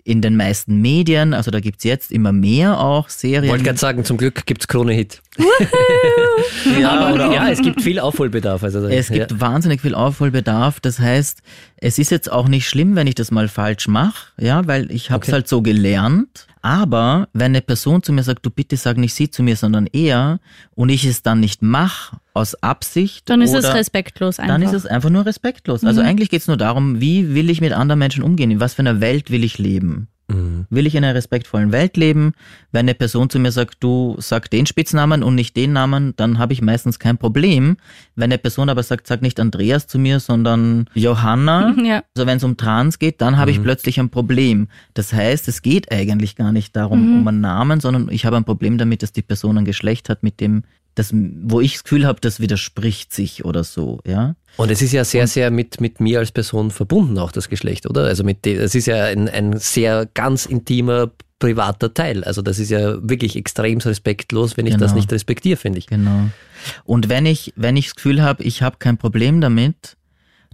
[0.04, 1.34] in den meisten Medien.
[1.34, 3.46] Also da gibt's jetzt immer mehr auch Serien.
[3.46, 5.22] Ich wollte gerade sagen, zum Glück gibt's Krone-Hit.
[6.80, 8.64] ja, Aber, ja, es gibt viel Aufholbedarf.
[8.64, 9.40] Also, es gibt ja.
[9.42, 10.80] wahnsinnig viel Aufholbedarf.
[10.80, 11.42] Das heißt,
[11.78, 15.12] es ist jetzt auch nicht schlimm, wenn ich das mal falsch mache, ja, weil ich
[15.12, 15.34] habe es okay.
[15.34, 16.48] halt so gelernt.
[16.62, 19.88] Aber wenn eine Person zu mir sagt, du bitte sag nicht sie zu mir, sondern
[19.88, 20.40] er,
[20.76, 24.56] und ich es dann nicht mache aus Absicht, dann ist es respektlos einfach.
[24.56, 25.84] Dann ist es einfach nur respektlos.
[25.84, 25.90] Also mhm.
[25.90, 28.74] Also eigentlich geht es nur darum, wie will ich mit anderen Menschen umgehen, in was
[28.74, 30.08] für einer Welt will ich leben.
[30.30, 30.68] Mhm.
[30.70, 32.34] Will ich in einer respektvollen Welt leben?
[32.72, 36.38] Wenn eine Person zu mir sagt, du sag den Spitznamen und nicht den Namen, dann
[36.40, 37.78] habe ich meistens kein Problem.
[38.16, 42.04] Wenn eine Person aber sagt, sag nicht Andreas zu mir, sondern Johanna, ja.
[42.16, 43.58] also wenn es um Trans geht, dann habe mhm.
[43.58, 44.68] ich plötzlich ein Problem.
[44.94, 47.20] Das heißt, es geht eigentlich gar nicht darum, mhm.
[47.20, 50.24] um einen Namen, sondern ich habe ein Problem damit, dass die Person ein Geschlecht hat,
[50.24, 50.64] mit dem
[51.00, 54.36] das, wo ich das Gefühl habe, das widerspricht sich oder so, ja.
[54.58, 57.90] Und es ist ja sehr, sehr mit, mit mir als Person verbunden, auch das Geschlecht,
[57.90, 58.04] oder?
[58.04, 62.26] Also mit es ist ja ein, ein sehr ganz intimer, privater Teil.
[62.26, 64.86] Also das ist ja wirklich extrem respektlos, wenn ich genau.
[64.86, 65.88] das nicht respektiere, finde ich.
[65.88, 66.30] Genau.
[66.84, 69.96] Und wenn ich, wenn ich das Gefühl habe, ich habe kein Problem damit,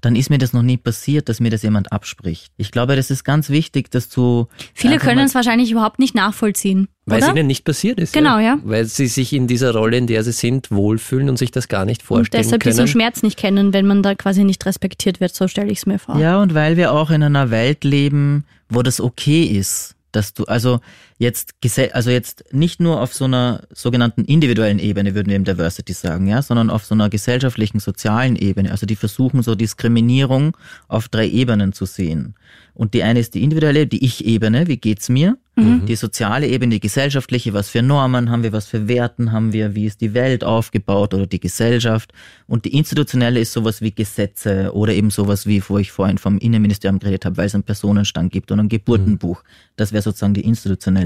[0.05, 2.53] dann ist mir das noch nie passiert, dass mir das jemand abspricht.
[2.57, 4.47] Ich glaube, das ist ganz wichtig, dass du.
[4.75, 6.89] Viele können es wahrscheinlich überhaupt nicht nachvollziehen.
[7.07, 8.13] Weil es ihnen nicht passiert ist.
[8.13, 8.43] Genau, ja.
[8.43, 8.59] ja.
[8.63, 11.85] Weil sie sich in dieser Rolle, in der sie sind, wohlfühlen und sich das gar
[11.85, 12.73] nicht vorstellen und deshalb können.
[12.73, 15.85] diesen Schmerz nicht kennen, wenn man da quasi nicht respektiert wird, so stelle ich es
[15.87, 16.19] mir vor.
[16.19, 20.45] Ja, und weil wir auch in einer Welt leben, wo das okay ist dass du
[20.45, 20.79] also
[21.17, 21.53] jetzt
[21.93, 26.27] also jetzt nicht nur auf so einer sogenannten individuellen Ebene würden wir im Diversity sagen,
[26.27, 28.71] ja, sondern auf so einer gesellschaftlichen sozialen Ebene.
[28.71, 32.35] Also die versuchen so Diskriminierung auf drei Ebenen zu sehen.
[32.73, 35.37] Und die eine ist die individuelle, die Ich-Ebene, wie geht's mir?
[35.55, 35.85] Mhm.
[35.85, 39.73] Die soziale Ebene, die gesellschaftliche, was für Normen haben wir, was für Werten haben wir,
[39.73, 42.11] wie ist die Welt aufgebaut oder die Gesellschaft.
[42.47, 46.37] Und die institutionelle ist sowas wie Gesetze oder eben sowas wie, wo ich vorhin vom
[46.37, 49.41] Innenministerium geredet habe, weil es einen Personenstand gibt und ein Geburtenbuch.
[49.41, 49.47] Mhm.
[49.77, 51.04] Das wäre sozusagen die institutionelle.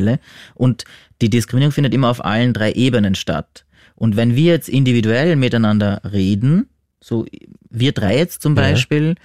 [0.56, 0.86] Und
[1.22, 3.66] die Diskriminierung findet immer auf allen drei Ebenen statt.
[3.96, 6.70] Und wenn wir jetzt individuell miteinander reden,
[7.02, 7.26] so
[7.70, 9.16] wir drei jetzt zum Beispiel, ja.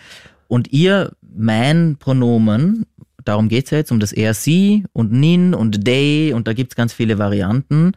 [0.49, 2.87] und ihr mein Pronomen,
[3.25, 6.77] darum geht's ja jetzt, um das er, sie und nin und they und da gibt's
[6.77, 7.93] ganz viele Varianten,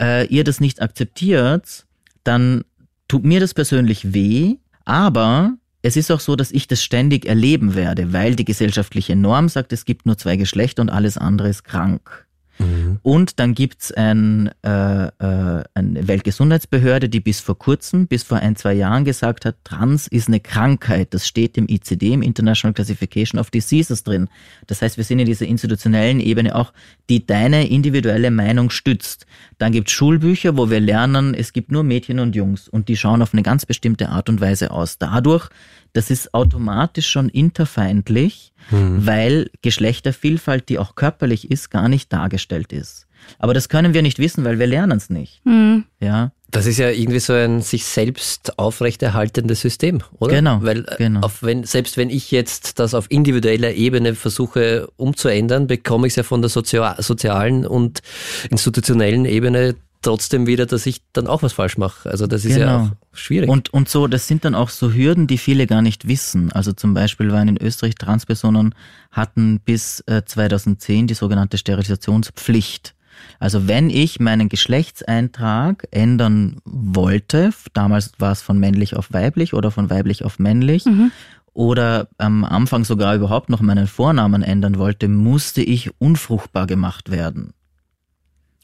[0.00, 1.86] äh, ihr das nicht akzeptiert,
[2.24, 2.64] dann
[3.08, 7.74] tut mir das persönlich weh, aber es ist auch so, dass ich das ständig erleben
[7.74, 11.64] werde, weil die gesellschaftliche Norm sagt, es gibt nur zwei Geschlechter und alles andere ist
[11.64, 12.27] krank.
[12.58, 12.98] Mhm.
[13.02, 18.56] Und dann gibt's ein, äh, äh, eine Weltgesundheitsbehörde, die bis vor kurzem, bis vor ein,
[18.56, 21.14] zwei Jahren gesagt hat, Trans ist eine Krankheit.
[21.14, 24.28] Das steht im ICD, im International Classification of Diseases drin.
[24.66, 26.72] Das heißt, wir sind in dieser institutionellen Ebene auch,
[27.08, 29.26] die deine individuelle Meinung stützt.
[29.58, 33.22] Dann gibt's Schulbücher, wo wir lernen, es gibt nur Mädchen und Jungs und die schauen
[33.22, 34.98] auf eine ganz bestimmte Art und Weise aus.
[34.98, 35.48] Dadurch
[35.98, 39.04] das ist automatisch schon interfeindlich, mhm.
[39.04, 43.08] weil Geschlechtervielfalt, die auch körperlich ist, gar nicht dargestellt ist.
[43.40, 45.44] Aber das können wir nicht wissen, weil wir lernen es nicht.
[45.44, 45.86] Mhm.
[45.98, 46.30] Ja.
[46.52, 50.36] Das ist ja irgendwie so ein sich selbst aufrechterhaltendes System, oder?
[50.36, 50.60] Genau.
[50.62, 51.22] Weil äh, genau.
[51.22, 56.16] Auf wenn, selbst wenn ich jetzt das auf individueller Ebene versuche umzuändern, bekomme ich es
[56.16, 58.02] ja von der Sozio sozialen und
[58.50, 62.10] institutionellen Ebene trotzdem wieder, dass ich dann auch was falsch mache.
[62.10, 62.66] Also das ist genau.
[62.66, 63.48] ja auch schwierig.
[63.48, 66.52] Und, und so, das sind dann auch so Hürden, die viele gar nicht wissen.
[66.52, 68.74] Also zum Beispiel waren in Österreich Transpersonen
[69.10, 72.94] hatten bis äh, 2010 die sogenannte Sterilisationspflicht.
[73.40, 79.70] Also wenn ich meinen Geschlechtseintrag ändern wollte, damals war es von männlich auf weiblich oder
[79.70, 81.10] von weiblich auf männlich, mhm.
[81.52, 87.54] oder am Anfang sogar überhaupt noch meinen Vornamen ändern wollte, musste ich unfruchtbar gemacht werden.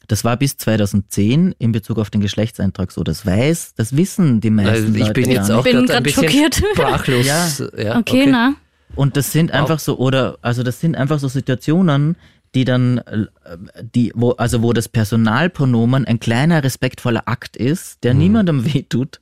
[0.08, 3.02] Das war bis 2010 in Bezug auf den Geschlechtseintrag so.
[3.02, 6.54] Das weiß, das wissen die meisten also ich Leute bin jetzt auch bin gerade schockiert.
[6.74, 7.26] Sprachlos.
[7.26, 7.38] ja.
[7.76, 7.98] ja.
[7.98, 8.54] Okay, okay, na.
[8.94, 12.16] Und das sind einfach so oder also das sind einfach so Situationen,
[12.54, 13.00] die dann
[13.94, 18.18] die wo also wo das Personalpronomen ein kleiner respektvoller Akt ist, der hm.
[18.18, 19.20] niemandem wehtut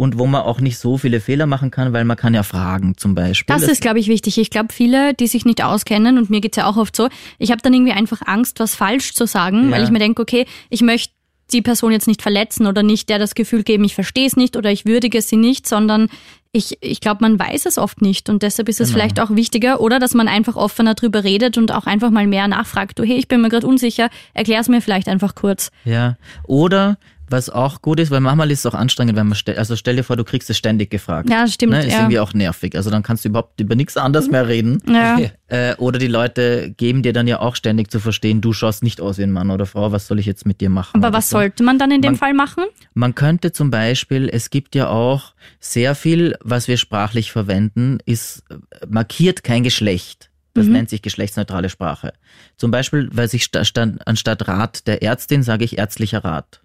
[0.00, 2.96] und wo man auch nicht so viele Fehler machen kann, weil man kann ja fragen
[2.96, 3.54] zum Beispiel.
[3.54, 4.38] Das, ist, glaube ich, wichtig.
[4.38, 7.50] Ich glaube, viele, die sich nicht auskennen, und mir geht's ja auch oft so, ich
[7.50, 9.72] habe dann irgendwie einfach Angst, was falsch zu sagen, ja.
[9.72, 11.12] weil ich mir denke, okay, ich möchte
[11.52, 14.56] die Person jetzt nicht verletzen oder nicht der das Gefühl geben, ich verstehe es nicht
[14.56, 16.08] oder ich würdige sie nicht, sondern
[16.50, 19.00] ich, ich glaube, man weiß es oft nicht und deshalb ist es genau.
[19.00, 22.48] vielleicht auch wichtiger oder dass man einfach offener drüber redet und auch einfach mal mehr
[22.48, 22.98] nachfragt.
[22.98, 25.70] Du, hey, ich bin mir gerade unsicher, erklär es mir vielleicht einfach kurz.
[25.84, 26.96] Ja, oder
[27.30, 29.96] was auch gut ist, weil manchmal ist es auch anstrengend, wenn man stellt, also stell
[29.96, 31.30] dir vor, du kriegst es ständig gefragt.
[31.30, 31.72] Ja, stimmt.
[31.72, 31.86] Ne?
[31.86, 32.00] Ist ja.
[32.00, 32.76] irgendwie auch nervig.
[32.76, 34.82] Also dann kannst du überhaupt über nichts anderes mehr reden.
[34.86, 35.18] Ja.
[35.50, 39.00] Äh, oder die Leute geben dir dann ja auch ständig zu verstehen, du schaust nicht
[39.00, 41.02] aus wie ein Mann oder Frau, was soll ich jetzt mit dir machen?
[41.02, 41.38] Aber was so.
[41.38, 42.66] sollte man dann in dem man, Fall machen?
[42.94, 48.44] Man könnte zum Beispiel, es gibt ja auch sehr viel, was wir sprachlich verwenden, ist
[48.48, 50.30] äh, markiert kein Geschlecht.
[50.54, 50.72] Das mhm.
[50.72, 52.12] nennt sich geschlechtsneutrale Sprache.
[52.56, 56.60] Zum Beispiel, weil ich st anstatt Rat der Ärztin sage ich ärztlicher Rat.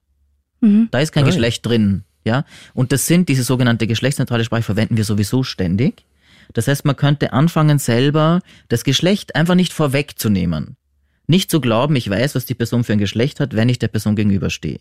[0.62, 0.88] Mhm.
[0.91, 1.28] Da ist kein oh.
[1.28, 2.04] Geschlecht drin.
[2.26, 2.46] Ja?
[2.74, 6.06] Und das sind diese sogenannte geschlechtsneutrale Sprache, verwenden wir sowieso ständig.
[6.54, 10.76] Das heißt, man könnte anfangen, selber das Geschlecht einfach nicht vorwegzunehmen.
[11.28, 13.88] Nicht zu glauben, ich weiß, was die Person für ein Geschlecht hat, wenn ich der
[13.88, 14.80] Person gegenüberstehe.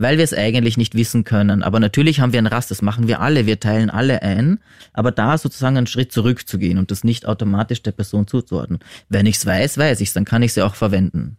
[0.00, 1.62] Weil wir es eigentlich nicht wissen können.
[1.62, 4.60] Aber natürlich haben wir ein Raster, das machen wir alle, wir teilen alle ein.
[4.92, 8.80] Aber da sozusagen einen Schritt zurückzugehen und das nicht automatisch der Person zuzuordnen.
[9.08, 11.36] Wenn ich es weiß, weiß ich es, dann kann ich sie auch verwenden.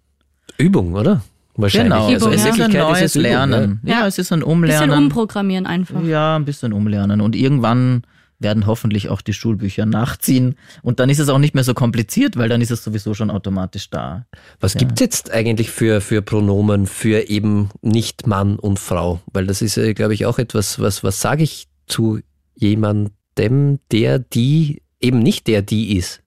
[0.57, 1.21] Übung, oder?
[1.61, 1.93] Wahrscheinlich.
[1.93, 3.81] Genau, also es ist ein neues Lernen.
[3.83, 4.01] Ja.
[4.01, 4.83] ja, es ist ein Umlernen.
[4.83, 6.01] Ein bisschen umprogrammieren einfach.
[6.03, 7.21] Ja, ein bisschen umlernen.
[7.21, 8.03] Und irgendwann
[8.39, 10.55] werden hoffentlich auch die Schulbücher nachziehen.
[10.81, 13.29] Und dann ist es auch nicht mehr so kompliziert, weil dann ist es sowieso schon
[13.29, 14.25] automatisch da.
[14.61, 14.79] Was ja.
[14.79, 19.19] gibt es jetzt eigentlich für, für Pronomen für eben nicht Mann und Frau?
[19.33, 22.19] Weil das ist, glaube ich, auch etwas, was, was sage ich zu
[22.55, 26.21] jemandem, der die eben nicht der die ist?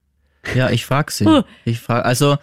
[0.55, 1.43] Ja, ich frage sie.
[1.65, 2.37] Ich frage, also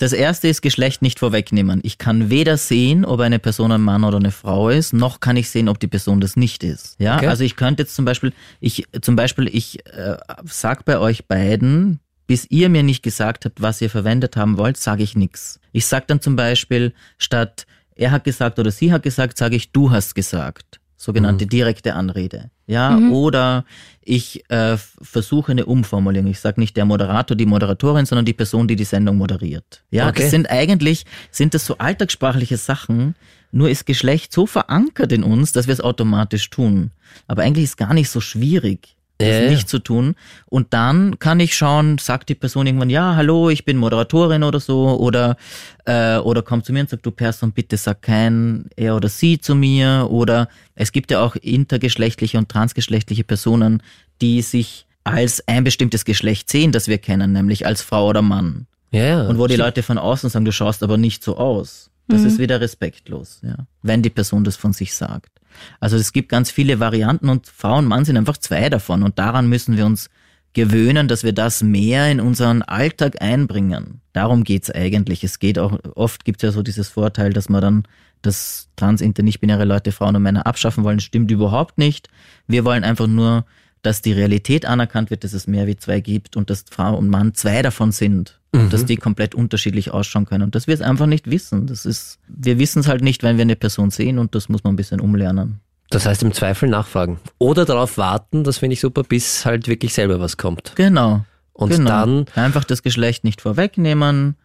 [0.00, 1.80] das erste ist Geschlecht nicht vorwegnehmen.
[1.82, 5.36] Ich kann weder sehen, ob eine Person ein Mann oder eine Frau ist, noch kann
[5.36, 6.96] ich sehen, ob die Person das nicht ist.
[6.98, 7.26] Ja, okay.
[7.26, 12.00] also ich könnte jetzt zum Beispiel, ich zum Beispiel, ich äh, sag bei euch beiden,
[12.26, 15.60] bis ihr mir nicht gesagt habt, was ihr verwendet haben wollt, sage ich nichts.
[15.72, 19.72] Ich sag dann zum Beispiel statt er hat gesagt oder sie hat gesagt, sage ich
[19.72, 21.48] du hast gesagt sogenannte mhm.
[21.48, 22.50] direkte Anrede.
[22.66, 23.12] Ja, mhm.
[23.12, 23.64] oder
[24.02, 26.30] ich äh, versuche eine Umformulierung.
[26.30, 29.82] Ich sage nicht der Moderator, die Moderatorin, sondern die Person, die die Sendung moderiert.
[29.90, 30.22] Ja, okay.
[30.22, 33.14] das sind eigentlich, sind das so alltagssprachliche Sachen,
[33.50, 36.90] nur ist Geschlecht so verankert in uns, dass wir es automatisch tun.
[37.26, 39.50] Aber eigentlich ist gar nicht so schwierig das äh.
[39.50, 40.14] nicht zu tun.
[40.46, 44.60] Und dann kann ich schauen, sagt die Person irgendwann, ja, hallo, ich bin Moderatorin oder
[44.60, 45.36] so, oder,
[45.84, 49.40] äh, oder kommt zu mir und sagt, du Person, bitte sag kein er oder sie
[49.40, 53.82] zu mir, oder es gibt ja auch intergeschlechtliche und transgeschlechtliche Personen,
[54.20, 58.66] die sich als ein bestimmtes Geschlecht sehen, das wir kennen, nämlich als Frau oder Mann.
[58.92, 61.89] Ja, und wo die Leute von außen sagen, du schaust aber nicht so aus.
[62.10, 62.26] Das mhm.
[62.26, 63.56] ist wieder respektlos, ja.
[63.82, 65.40] Wenn die Person das von sich sagt.
[65.80, 69.18] Also es gibt ganz viele Varianten und Frau und Mann sind einfach zwei davon und
[69.18, 70.10] daran müssen wir uns
[70.52, 74.00] gewöhnen, dass wir das mehr in unseren Alltag einbringen.
[74.12, 75.22] Darum geht's eigentlich.
[75.22, 77.82] Es geht auch, oft gibt es ja so dieses Vorteil, dass man dann
[78.22, 80.98] das trans, inter, nicht-binäre Leute, Frauen und Männer abschaffen wollen.
[80.98, 82.08] Das stimmt überhaupt nicht.
[82.46, 83.44] Wir wollen einfach nur,
[83.82, 87.08] dass die Realität anerkannt wird, dass es mehr wie zwei gibt und dass Frau und
[87.08, 88.39] Mann zwei davon sind.
[88.52, 88.60] Mhm.
[88.60, 90.44] Und dass die komplett unterschiedlich ausschauen können.
[90.44, 91.66] Und dass wir es einfach nicht wissen.
[91.66, 94.64] Das ist, wir wissen es halt nicht, wenn wir eine Person sehen und das muss
[94.64, 95.60] man ein bisschen umlernen.
[95.90, 97.18] Das heißt im Zweifel nachfragen.
[97.38, 100.72] Oder darauf warten, das finde ich super, bis halt wirklich selber was kommt.
[100.76, 101.24] Genau.
[101.52, 101.90] Und genau.
[101.90, 102.26] dann.
[102.36, 104.36] Einfach das Geschlecht nicht vorwegnehmen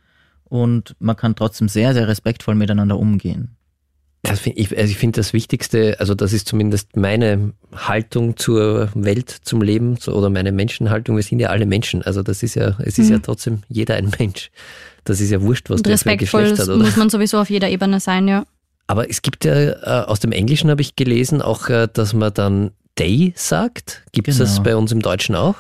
[0.46, 3.56] und man kann trotzdem sehr, sehr respektvoll miteinander umgehen.
[4.28, 8.90] Das find ich also ich finde das Wichtigste, also das ist zumindest meine Haltung zur
[8.96, 11.16] Welt, zum Leben oder meine Menschenhaltung.
[11.16, 12.02] Wir sind ja alle Menschen.
[12.02, 13.14] Also das ist ja, es ist mhm.
[13.14, 14.52] ja trotzdem jeder ein Mensch.
[15.04, 16.68] Das ist ja wurscht, was der für ein Geschlecht hat.
[16.68, 16.78] Oder?
[16.78, 18.46] muss man sowieso auf jeder Ebene sein, ja.
[18.88, 22.34] Aber es gibt ja, äh, aus dem Englischen habe ich gelesen, auch, äh, dass man
[22.34, 24.04] dann Day sagt.
[24.12, 24.50] Gibt es genau.
[24.50, 25.56] das bei uns im Deutschen auch?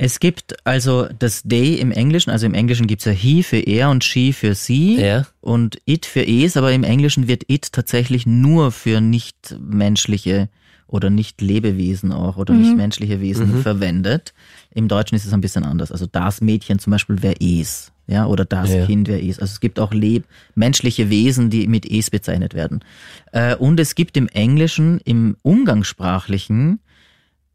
[0.00, 3.58] Es gibt also das They im Englischen, also im Englischen gibt es ja he für
[3.58, 5.26] er und she für sie ja.
[5.40, 10.48] und it für es, aber im Englischen wird it tatsächlich nur für nichtmenschliche
[10.86, 12.60] oder nicht Lebewesen auch oder mhm.
[12.60, 13.62] nicht menschliche Wesen mhm.
[13.62, 14.34] verwendet.
[14.72, 15.90] Im Deutschen ist es ein bisschen anders.
[15.90, 18.86] Also das Mädchen zum Beispiel wäre es, ja, oder das ja.
[18.86, 19.40] Kind wäre es.
[19.40, 22.84] Also es gibt auch leb menschliche Wesen, die mit es bezeichnet werden.
[23.32, 26.78] Äh, und es gibt im Englischen, im Umgangssprachlichen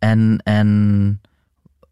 [0.02, 1.20] ein, ein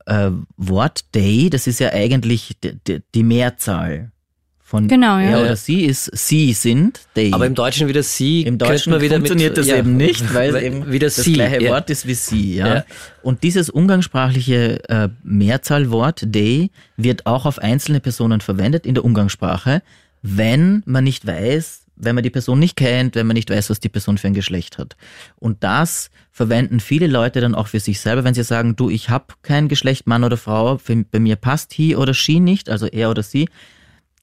[0.06, 4.12] äh, Wort Day, das ist ja eigentlich die, Mehrzahl
[4.72, 5.32] von genau, ja.
[5.32, 7.34] er oder sie ist sie sind they.
[7.34, 8.44] Aber im Deutschen wieder sie.
[8.44, 11.34] Im Deutschen wieder funktioniert mit, das ja, eben nicht, weil es eben wieder das sie,
[11.34, 11.72] gleiche ja.
[11.72, 12.56] Wort ist wie sie.
[12.56, 12.76] Ja?
[12.76, 12.86] ja.
[13.22, 19.82] Und dieses umgangssprachliche äh, Mehrzahlwort they wird auch auf einzelne Personen verwendet in der Umgangssprache,
[20.22, 23.80] wenn man nicht weiß, wenn man die Person nicht kennt, wenn man nicht weiß, was
[23.80, 24.98] die Person für ein Geschlecht hat.
[25.38, 29.10] Und das verwenden viele Leute dann auch für sich selber, wenn sie sagen, du, ich
[29.10, 32.88] habe kein Geschlecht, Mann oder Frau, für, bei mir passt he oder she nicht, also
[32.88, 33.48] er oder sie.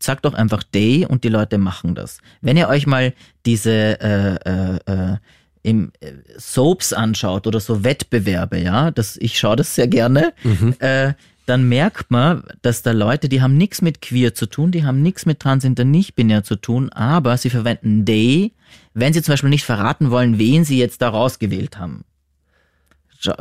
[0.01, 2.19] Sagt doch einfach they und die Leute machen das.
[2.41, 3.15] Wenn ihr euch mal
[3.47, 5.17] diese äh, äh, äh,
[5.63, 10.33] im äh, Soaps anschaut oder so Wettbewerbe, ja, das ich schaue das sehr gerne.
[10.45, 10.75] Mhm.
[10.79, 11.15] Äh,
[11.49, 15.03] dann merkt man, dass da Leute, die haben nichts mit queer zu tun, die haben
[15.03, 18.53] nichts mit transinter nicht-binär zu tun, aber sie verwenden they,
[18.93, 22.05] wenn sie zum Beispiel nicht verraten wollen, wen sie jetzt da rausgewählt haben.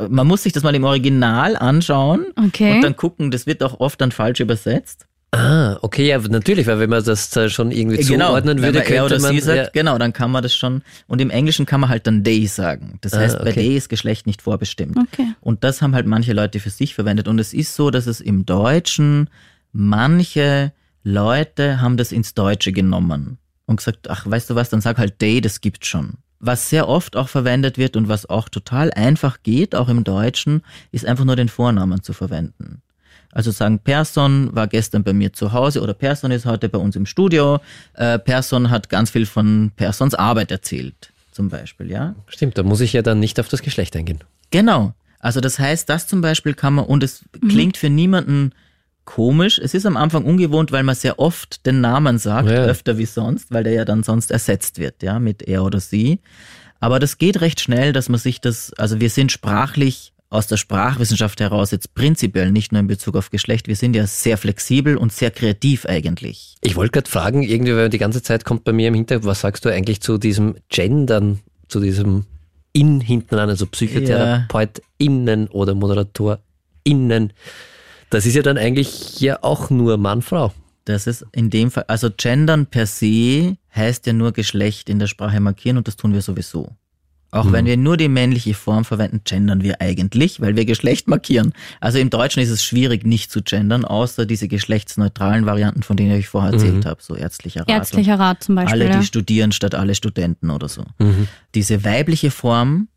[0.08, 2.76] Man muss sich das mal im Original anschauen okay.
[2.76, 5.07] und dann gucken, das wird auch oft dann falsch übersetzt.
[5.30, 9.04] Ah, okay, ja, natürlich, weil wenn man das schon irgendwie genau, zuordnen würde, könnte er
[9.04, 9.68] oder man, sie sagt, ja.
[9.72, 10.82] genau, dann kann man das schon.
[11.06, 12.98] Und im Englischen kann man halt dann they sagen.
[13.02, 13.44] Das ah, heißt, okay.
[13.44, 14.96] bei they ist Geschlecht nicht vorbestimmt.
[14.96, 15.34] Okay.
[15.40, 17.28] Und das haben halt manche Leute für sich verwendet.
[17.28, 19.28] Und es ist so, dass es im Deutschen
[19.72, 20.72] manche
[21.04, 23.36] Leute haben das ins Deutsche genommen
[23.66, 26.14] und gesagt, ach, weißt du was, dann sag halt they, das gibt's schon.
[26.40, 30.62] Was sehr oft auch verwendet wird und was auch total einfach geht, auch im Deutschen,
[30.90, 32.80] ist einfach nur den Vornamen zu verwenden.
[33.32, 36.96] Also sagen, Person war gestern bei mir zu Hause oder Person ist heute bei uns
[36.96, 37.60] im Studio.
[37.94, 42.14] Äh, Person hat ganz viel von Persons Arbeit erzählt, zum Beispiel, ja.
[42.28, 44.24] Stimmt, da muss ich ja dann nicht auf das Geschlecht eingehen.
[44.50, 44.94] Genau.
[45.20, 47.48] Also das heißt, das zum Beispiel kann man, und es mhm.
[47.48, 48.52] klingt für niemanden
[49.04, 49.58] komisch.
[49.58, 52.64] Es ist am Anfang ungewohnt, weil man sehr oft den Namen sagt, ja.
[52.64, 56.20] öfter wie sonst, weil der ja dann sonst ersetzt wird, ja, mit er oder sie.
[56.80, 60.56] Aber das geht recht schnell, dass man sich das, also wir sind sprachlich aus der
[60.56, 64.96] Sprachwissenschaft heraus jetzt prinzipiell, nicht nur in Bezug auf Geschlecht, wir sind ja sehr flexibel
[64.96, 66.56] und sehr kreativ eigentlich.
[66.60, 69.40] Ich wollte gerade fragen, irgendwie, weil die ganze Zeit kommt bei mir im Hintergrund, was
[69.40, 72.26] sagst du eigentlich zu diesem Gendern, zu diesem
[72.72, 75.50] in hinten an, also PsychotherapeutInnen ja.
[75.52, 77.32] oder ModeratorInnen.
[78.10, 80.52] Das ist ja dann eigentlich ja auch nur Mann-Frau.
[80.84, 85.06] Das ist in dem Fall, also gendern per se heißt ja nur Geschlecht in der
[85.06, 86.76] Sprache markieren und das tun wir sowieso.
[87.30, 87.52] Auch mhm.
[87.52, 91.52] wenn wir nur die männliche Form verwenden, gendern wir eigentlich, weil wir Geschlecht markieren.
[91.78, 96.12] Also im Deutschen ist es schwierig, nicht zu gendern, außer diese geschlechtsneutralen Varianten, von denen
[96.12, 96.88] ich euch vorher erzählt mhm.
[96.88, 97.68] habe, so ärztlicher Rat.
[97.68, 98.72] Ärztlicher Rat zum Beispiel.
[98.80, 99.02] Alle, die ja.
[99.02, 100.84] studieren statt alle Studenten oder so.
[100.98, 101.28] Mhm.
[101.54, 102.88] Diese weibliche Form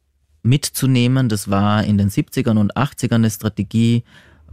[0.44, 4.04] mitzunehmen, das war in den 70ern und 80ern eine Strategie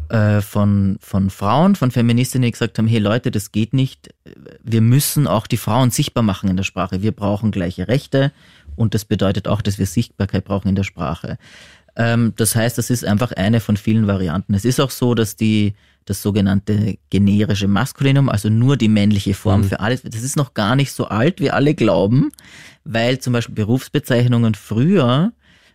[0.08, 4.08] äh, von, von Frauen, von Feministinnen, die gesagt haben, hey Leute, das geht nicht.
[4.64, 7.02] Wir müssen auch die Frauen sichtbar machen in der Sprache.
[7.02, 8.32] Wir brauchen gleiche Rechte
[8.78, 11.38] und das bedeutet auch, dass wir Sichtbarkeit brauchen in der Sprache.
[11.96, 14.54] Ähm, das heißt, das ist einfach eine von vielen Varianten.
[14.54, 19.62] Es ist auch so, dass die das sogenannte generische Maskulinum, also nur die männliche Form
[19.62, 19.64] mhm.
[19.64, 22.30] für alles, das ist noch gar nicht so alt, wie alle glauben,
[22.84, 25.32] weil zum Beispiel Berufsbezeichnungen früher,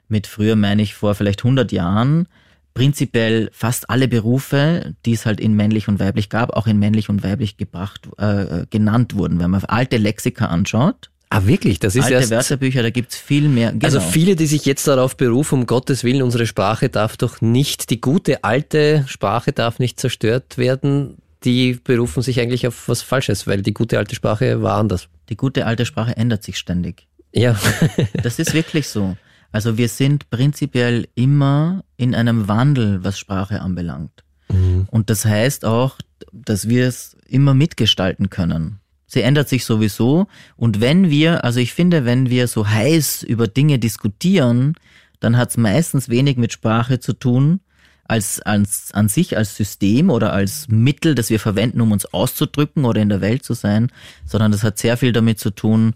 [0.07, 2.27] mit früher meine ich vor vielleicht 100 Jahren,
[2.73, 7.09] prinzipiell fast alle Berufe, die es halt in männlich und weiblich gab, auch in männlich
[7.09, 9.39] und weiblich gebracht, äh, genannt wurden.
[9.39, 11.79] Wenn man alte Lexika anschaut, Ah, wirklich?
[11.79, 13.71] Das ist Alte erst, Wörterbücher, da gibt's viel mehr.
[13.71, 13.85] Genau.
[13.85, 17.89] Also viele, die sich jetzt darauf berufen, um Gottes Willen, unsere Sprache darf doch nicht,
[17.89, 23.47] die gute alte Sprache darf nicht zerstört werden, die berufen sich eigentlich auf was Falsches,
[23.47, 25.07] weil die gute alte Sprache war anders.
[25.29, 27.07] Die gute alte Sprache ändert sich ständig.
[27.33, 27.59] Ja.
[28.21, 29.17] das ist wirklich so.
[29.51, 34.23] Also wir sind prinzipiell immer in einem Wandel, was Sprache anbelangt.
[34.49, 34.87] Mhm.
[34.91, 35.97] Und das heißt auch,
[36.31, 38.79] dass wir es immer mitgestalten können.
[39.13, 40.25] Sie ändert sich sowieso.
[40.57, 44.73] Und wenn wir, also ich finde, wenn wir so heiß über Dinge diskutieren,
[45.19, 47.59] dann hat es meistens wenig mit Sprache zu tun,
[48.05, 52.85] als, als an sich als System oder als Mittel, das wir verwenden, um uns auszudrücken
[52.85, 53.91] oder in der Welt zu sein,
[54.25, 55.93] sondern das hat sehr viel damit zu tun,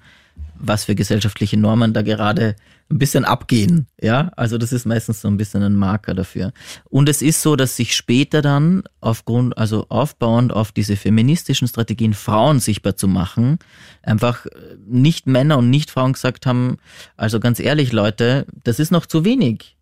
[0.53, 2.55] was für gesellschaftliche Normen da gerade
[2.89, 3.87] ein bisschen abgehen.
[4.01, 6.53] Ja, also das ist meistens so ein bisschen ein Marker dafür.
[6.85, 12.13] Und es ist so, dass sich später dann aufgrund, also aufbauend auf diese feministischen Strategien,
[12.13, 13.59] Frauen sichtbar zu machen,
[14.03, 14.45] einfach
[14.87, 16.77] nicht Männer und nicht Frauen gesagt haben,
[17.17, 19.75] also ganz ehrlich, Leute, das ist noch zu wenig.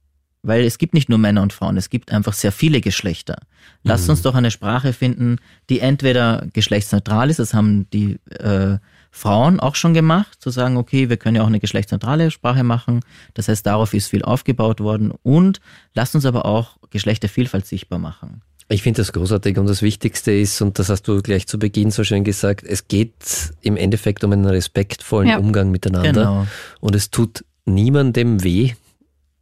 [0.46, 3.38] weil es gibt nicht nur Männer und Frauen, es gibt einfach sehr viele Geschlechter.
[3.84, 4.12] Lasst mhm.
[4.12, 5.38] uns doch eine Sprache finden,
[5.70, 8.78] die entweder geschlechtsneutral ist, das haben die äh,
[9.16, 13.00] Frauen auch schon gemacht, zu sagen, okay, wir können ja auch eine geschlechtsneutrale Sprache machen.
[13.34, 15.62] Das heißt, darauf ist viel aufgebaut worden und
[15.94, 18.42] lasst uns aber auch Geschlechtervielfalt sichtbar machen.
[18.68, 21.92] Ich finde das großartig und das Wichtigste ist, und das hast du gleich zu Beginn
[21.92, 25.38] so schön gesagt, es geht im Endeffekt um einen respektvollen ja.
[25.38, 26.12] Umgang miteinander.
[26.12, 26.48] Genau.
[26.82, 28.74] Und es tut niemandem weh,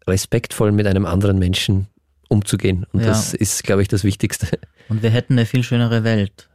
[0.06, 1.88] respektvoll mit einem anderen Menschen
[2.30, 2.86] umzugehen.
[2.94, 3.08] Und ja.
[3.08, 4.48] das ist, glaube ich, das Wichtigste.
[4.88, 6.48] Und wir hätten eine viel schönere Welt.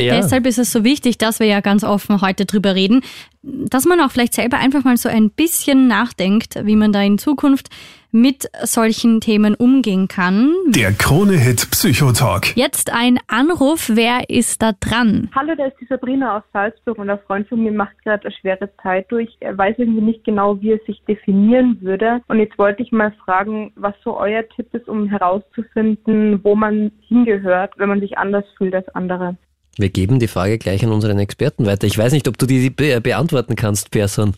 [0.00, 0.16] Ja.
[0.16, 3.00] Deshalb ist es so wichtig, dass wir ja ganz offen heute drüber reden,
[3.42, 7.16] dass man auch vielleicht selber einfach mal so ein bisschen nachdenkt, wie man da in
[7.16, 7.68] Zukunft
[8.12, 10.52] mit solchen Themen umgehen kann.
[10.68, 12.56] Der Krone-Hit Psychotalk.
[12.56, 13.90] Jetzt ein Anruf.
[13.92, 15.30] Wer ist da dran?
[15.34, 18.34] Hallo, da ist die Sabrina aus Salzburg und ein Freund von mir macht gerade eine
[18.34, 19.36] schwere Zeit durch.
[19.40, 22.20] Er weiß irgendwie nicht genau, wie er sich definieren würde.
[22.28, 26.92] Und jetzt wollte ich mal fragen, was so euer Tipp ist, um herauszufinden, wo man
[27.08, 29.36] hingehört, wenn man sich anders fühlt als andere.
[29.78, 31.86] Wir geben die Frage gleich an unseren Experten weiter.
[31.86, 34.34] Ich weiß nicht, ob du die be beantworten kannst, Person.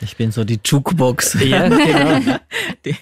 [0.00, 1.36] Ich bin so die Jukebox.
[1.46, 2.38] Ja, genau.
[2.84, 2.96] die,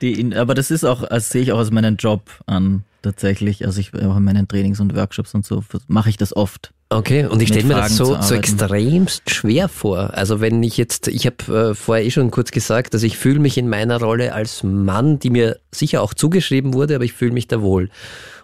[0.00, 3.64] die in, aber das ist auch, das sehe ich auch als meinen Job an, tatsächlich.
[3.64, 6.72] Also ich auch in meinen Trainings und Workshops und so mache ich das oft.
[6.88, 10.14] Okay, und ich stelle mir das so, so extremst schwer vor.
[10.14, 13.40] Also wenn ich jetzt, ich habe äh, vorher eh schon kurz gesagt, dass ich fühle
[13.40, 17.32] mich in meiner Rolle als Mann, die mir sicher auch zugeschrieben wurde, aber ich fühle
[17.32, 17.90] mich da wohl.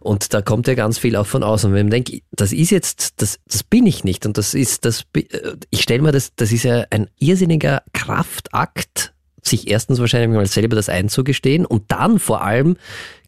[0.03, 1.73] Und da kommt ja ganz viel auch von außen.
[1.73, 4.27] Wenn man denkt, das ist jetzt, das, das bin ich nicht.
[4.27, 5.23] Und das ist, das, äh,
[5.71, 10.77] ich stelle mir das, das ist ja ein irrsinniger Kraftakt, sich erstens wahrscheinlich mal selber
[10.77, 12.77] das einzugestehen und dann vor allem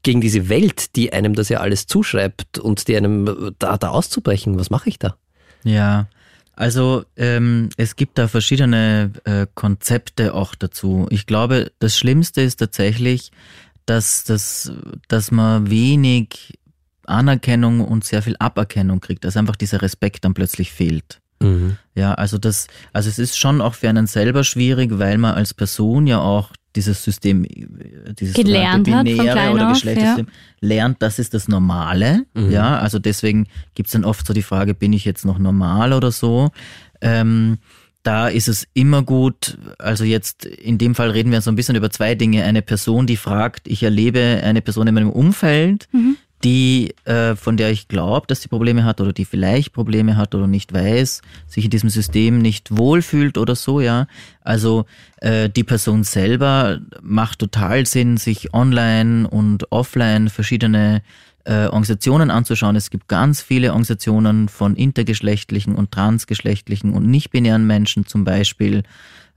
[0.02, 3.90] gegen diese Welt, die einem das ja alles zuschreibt und die einem äh, da, da
[3.90, 4.58] auszubrechen.
[4.58, 5.16] Was mache ich da?
[5.62, 6.08] Ja,
[6.56, 11.06] also ähm, es gibt da verschiedene äh, Konzepte auch dazu.
[11.10, 13.32] Ich glaube, das Schlimmste ist tatsächlich,
[13.86, 14.72] dass, dass,
[15.08, 16.58] dass man wenig
[17.08, 21.20] Anerkennung und sehr viel Aberkennung kriegt, dass einfach dieser Respekt dann plötzlich fehlt.
[21.40, 21.76] Mhm.
[21.94, 25.54] Ja, also das, also es ist schon auch für einen selber schwierig, weil man als
[25.54, 27.46] Person ja auch dieses System,
[28.18, 30.68] dieses gelernt binäre hat oder Geschlechtersystem ja.
[30.68, 32.26] lernt, das ist das Normale.
[32.34, 32.50] Mhm.
[32.50, 36.10] Ja, also deswegen gibt's dann oft so die Frage, bin ich jetzt noch normal oder
[36.10, 36.50] so?
[37.00, 37.58] Ähm,
[38.02, 41.76] da ist es immer gut, also jetzt in dem Fall reden wir so ein bisschen
[41.76, 42.44] über zwei Dinge.
[42.44, 47.56] Eine Person, die fragt, ich erlebe eine Person in meinem Umfeld, mhm die, äh, von
[47.56, 51.22] der ich glaube, dass sie Probleme hat oder die vielleicht Probleme hat oder nicht weiß,
[51.46, 54.06] sich in diesem System nicht wohlfühlt oder so, ja.
[54.42, 54.84] Also
[55.16, 61.02] äh, die Person selber macht total Sinn, sich online und offline verschiedene
[61.44, 62.76] äh, Organisationen anzuschauen.
[62.76, 68.82] Es gibt ganz viele Organisationen von intergeschlechtlichen und transgeschlechtlichen und nicht-binären Menschen zum Beispiel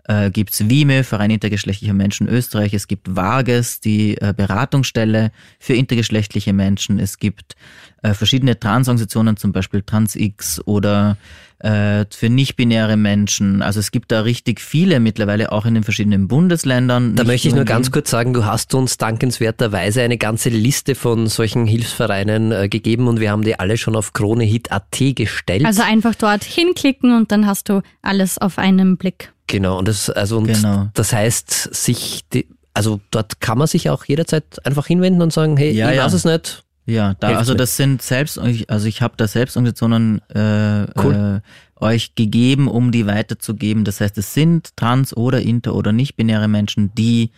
[0.08, 5.74] äh, gibt es WIME, Verein intergeschlechtlicher Menschen Österreich, es gibt VAGES, die äh, Beratungsstelle für
[5.74, 7.56] intergeschlechtliche Menschen, es gibt
[8.04, 11.18] äh, verschiedene Transorganisationen, zum Beispiel TransX oder
[11.60, 13.62] äh, für nicht-binäre Menschen.
[13.62, 17.16] Also es gibt da richtig viele mittlerweile auch in den verschiedenen Bundesländern.
[17.16, 21.28] Da möchte ich nur ganz kurz sagen, du hast uns dankenswerterweise eine ganze Liste von
[21.28, 25.66] solchen Hilfsvereinen äh, gegeben und wir haben die alle schon auf KroneHit.at gestellt.
[25.66, 29.34] Also einfach dort hinklicken und dann hast du alles auf einen Blick.
[29.48, 30.90] Genau, und das, also, und genau.
[30.94, 35.58] das heißt, sich, die, also dort kann man sich auch jederzeit einfach hinwenden und sagen,
[35.58, 36.06] hey, ja, ich ja.
[36.06, 36.64] weiß es nicht.
[36.86, 41.42] Ja, da, also das sind selbst, also ich habe da Selbstorganisationen äh, cool.
[41.44, 43.84] äh, euch gegeben, um die weiterzugeben.
[43.84, 47.32] Das heißt, es sind trans- oder inter- oder nicht-binäre Menschen, die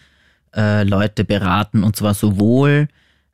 [0.56, 2.90] äh, Leute beraten und zwar sowohl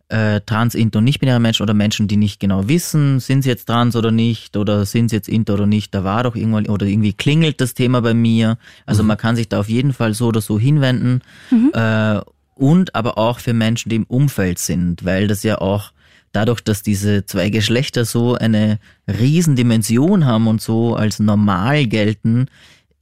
[0.10, 3.66] äh, trans, inter und nicht-binäre Menschen oder Menschen, die nicht genau wissen, sind sie jetzt
[3.66, 6.86] trans oder nicht oder sind sie jetzt inter oder nicht, da war doch irgendwann oder
[6.86, 8.58] irgendwie klingelt das Thema bei mir.
[8.86, 9.08] Also mhm.
[9.08, 11.22] man kann sich da auf jeden Fall so oder so hinwenden.
[11.50, 11.72] Mhm.
[11.74, 12.22] Äh,
[12.54, 15.92] und aber auch für Menschen, die im Umfeld sind, weil das ja auch
[16.32, 22.48] dadurch, dass diese zwei Geschlechter so eine Riesendimension haben und so als normal gelten,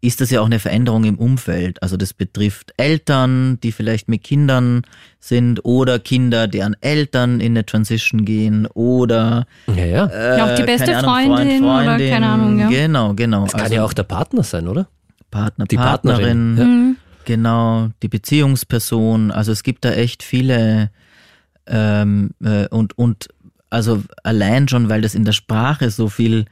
[0.03, 1.81] ist das ja auch eine Veränderung im Umfeld.
[1.81, 4.81] Also das betrifft Eltern, die vielleicht mit Kindern
[5.21, 10.05] sind oder Kinder, deren Eltern in eine Transition gehen oder ja, ja.
[10.07, 12.59] Äh, ja auch die beste Ahnung, Freundin, Freund, Freundin, oder keine Ahnung.
[12.59, 12.67] Ja.
[12.67, 13.43] Genau, genau.
[13.43, 14.87] Das kann also, ja auch der Partner sein, oder?
[15.31, 16.55] Partner, die Partnerin.
[16.55, 16.65] Partnerin ja.
[16.65, 16.97] Mhm.
[17.23, 19.31] Genau, die Beziehungsperson.
[19.31, 20.91] Also es gibt da echt viele
[21.65, 23.29] ähm, äh, und und
[23.69, 26.45] also allein schon, weil das in der Sprache so viel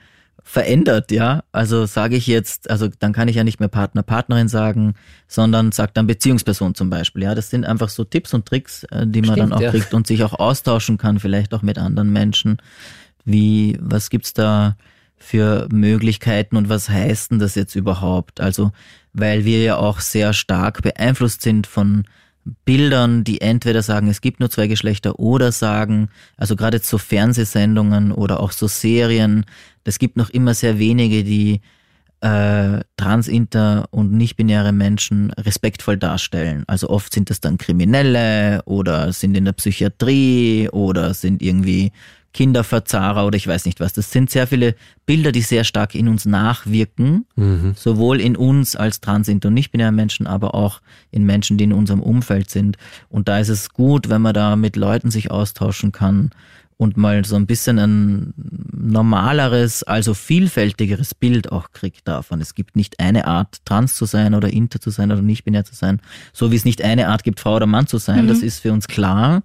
[0.51, 1.45] verändert, ja.
[1.53, 4.95] Also sage ich jetzt, also dann kann ich ja nicht mehr Partner, Partnerin sagen,
[5.29, 7.23] sondern sagt dann Beziehungsperson zum Beispiel.
[7.23, 9.71] Ja, das sind einfach so Tipps und Tricks, äh, die man Stimmt, dann auch ja.
[9.71, 12.57] kriegt und sich auch austauschen kann, vielleicht auch mit anderen Menschen.
[13.23, 14.75] Wie, was gibt's da
[15.15, 18.41] für Möglichkeiten und was heißt denn das jetzt überhaupt?
[18.41, 18.73] Also,
[19.13, 22.03] weil wir ja auch sehr stark beeinflusst sind von
[22.65, 28.11] Bildern, die entweder sagen, es gibt nur zwei Geschlechter oder sagen, also gerade so Fernsehsendungen
[28.11, 29.45] oder auch so Serien,
[29.83, 31.61] es gibt noch immer sehr wenige, die
[32.21, 36.63] äh, trans, inter und nicht-binäre Menschen respektvoll darstellen.
[36.67, 41.91] Also oft sind das dann Kriminelle oder sind in der Psychiatrie oder sind irgendwie
[42.33, 43.93] Kinderverzahrer oder ich weiß nicht was.
[43.93, 44.75] Das sind sehr viele
[45.05, 47.73] Bilder, die sehr stark in uns nachwirken, mhm.
[47.75, 51.73] sowohl in uns als trans, inter und nicht-binäre Menschen, aber auch in Menschen, die in
[51.73, 52.77] unserem Umfeld sind.
[53.09, 56.31] Und da ist es gut, wenn man da mit Leuten sich austauschen kann
[56.81, 58.33] und mal so ein bisschen ein
[58.73, 62.41] normaleres, also vielfältigeres Bild auch kriegt davon.
[62.41, 65.63] Es gibt nicht eine Art, trans zu sein oder inter zu sein oder nicht binär
[65.63, 66.01] zu sein,
[66.33, 68.23] so wie es nicht eine Art gibt, Frau oder Mann zu sein.
[68.23, 68.29] Mhm.
[68.29, 69.43] Das ist für uns klar.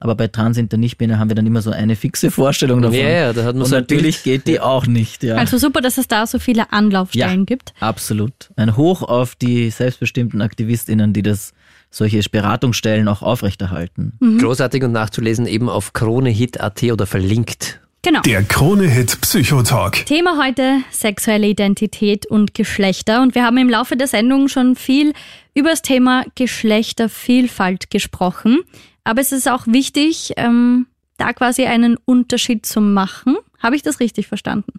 [0.00, 2.98] Aber bei Trans, Inter, nicht binär haben wir dann immer so eine fixe Vorstellung davon.
[2.98, 5.24] Ja, ja, da hat man und so natürlich geht die auch nicht.
[5.24, 5.36] Ja.
[5.36, 7.74] Also super, dass es da so viele Anlaufstellen ja, gibt.
[7.80, 8.32] Absolut.
[8.54, 11.52] Ein Hoch auf die selbstbestimmten AktivistInnen, die das
[11.90, 14.12] solche Beratungsstellen auch aufrechterhalten.
[14.20, 14.38] Mhm.
[14.38, 17.80] Großartig und nachzulesen eben auf kronehit.at oder verlinkt.
[18.02, 18.20] Genau.
[18.20, 20.06] Der Kronehit Psychotalk.
[20.06, 23.22] Thema heute sexuelle Identität und Geschlechter.
[23.22, 25.12] Und wir haben im Laufe der Sendung schon viel
[25.54, 28.60] über das Thema Geschlechtervielfalt gesprochen.
[29.08, 30.86] Aber es ist auch wichtig, ähm,
[31.16, 33.38] da quasi einen Unterschied zu machen.
[33.58, 34.74] Habe ich das richtig verstanden?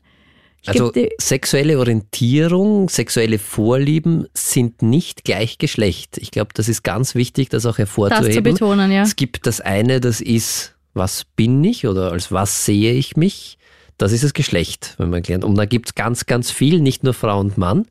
[0.61, 6.19] Ich also sexuelle Orientierung, sexuelle Vorlieben sind nicht gleich Geschlecht.
[6.19, 8.27] Ich glaube, das ist ganz wichtig, das auch hervorzuheben.
[8.27, 9.01] Das zu betonen, ja.
[9.01, 13.57] Es gibt das eine, das ist, was bin ich oder als was sehe ich mich?
[13.97, 15.43] Das ist das Geschlecht, wenn man erklärt.
[15.43, 17.87] Und da gibt es ganz, ganz viel, nicht nur Frau und Mann.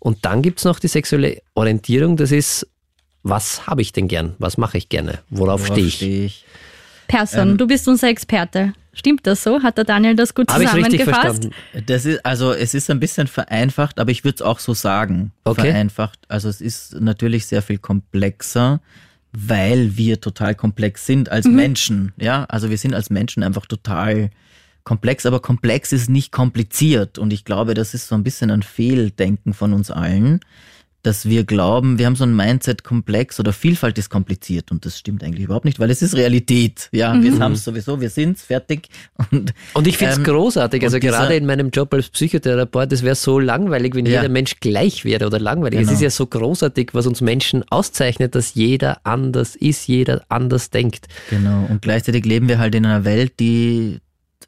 [0.00, 2.66] Und dann gibt es noch die sexuelle Orientierung, das ist,
[3.28, 4.34] was habe ich denn gern?
[4.38, 5.18] Was mache ich gerne?
[5.30, 5.94] Worauf, Worauf stehe ich?
[5.96, 6.44] Steh ich?
[7.08, 8.72] Person, ähm, du bist unser Experte.
[8.92, 9.62] Stimmt das so?
[9.62, 11.50] Hat der Daniel das gut zusammengefasst?
[11.86, 15.32] Das ist, also es ist ein bisschen vereinfacht, aber ich würde es auch so sagen.
[15.44, 15.70] Okay.
[15.70, 16.18] Vereinfacht.
[16.28, 18.80] Also es ist natürlich sehr viel komplexer,
[19.32, 21.56] weil wir total komplex sind als mhm.
[21.56, 22.12] Menschen.
[22.16, 24.30] Ja, also wir sind als Menschen einfach total
[24.84, 27.18] komplex, aber komplex ist nicht kompliziert.
[27.18, 30.40] Und ich glaube, das ist so ein bisschen ein Fehldenken von uns allen
[31.06, 35.22] dass wir glauben, wir haben so ein Mindset-Komplex oder Vielfalt ist kompliziert und das stimmt
[35.22, 36.88] eigentlich überhaupt nicht, weil es ist Realität.
[36.90, 37.22] Ja, mhm.
[37.22, 38.88] wir haben es sowieso, wir sind's fertig.
[39.30, 40.82] Und, und ich finde es ähm, großartig.
[40.82, 44.20] Also gerade in meinem Job als Psychotherapeut, es wäre so langweilig, wenn ja.
[44.20, 45.78] jeder Mensch gleich wäre oder langweilig.
[45.78, 45.90] Genau.
[45.90, 50.70] Es ist ja so großartig, was uns Menschen auszeichnet, dass jeder anders ist, jeder anders
[50.70, 51.06] denkt.
[51.30, 51.66] Genau.
[51.68, 54.00] Und gleichzeitig leben wir halt in einer Welt, die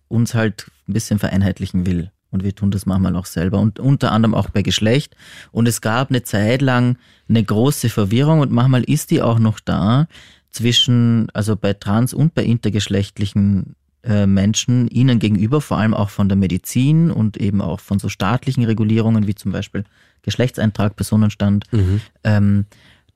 [0.09, 2.11] uns halt ein bisschen vereinheitlichen will.
[2.31, 5.17] Und wir tun das manchmal auch selber und unter anderem auch bei Geschlecht.
[5.51, 6.99] Und es gab eine Zeit lang
[7.29, 10.07] eine große Verwirrung und manchmal ist die auch noch da
[10.51, 16.29] zwischen, also bei trans- und bei intergeschlechtlichen äh, Menschen ihnen gegenüber, vor allem auch von
[16.29, 19.85] der Medizin und eben auch von so staatlichen Regulierungen wie zum Beispiel
[20.23, 22.01] Geschlechtseintrag, Personenstand, mhm.
[22.25, 22.67] ähm,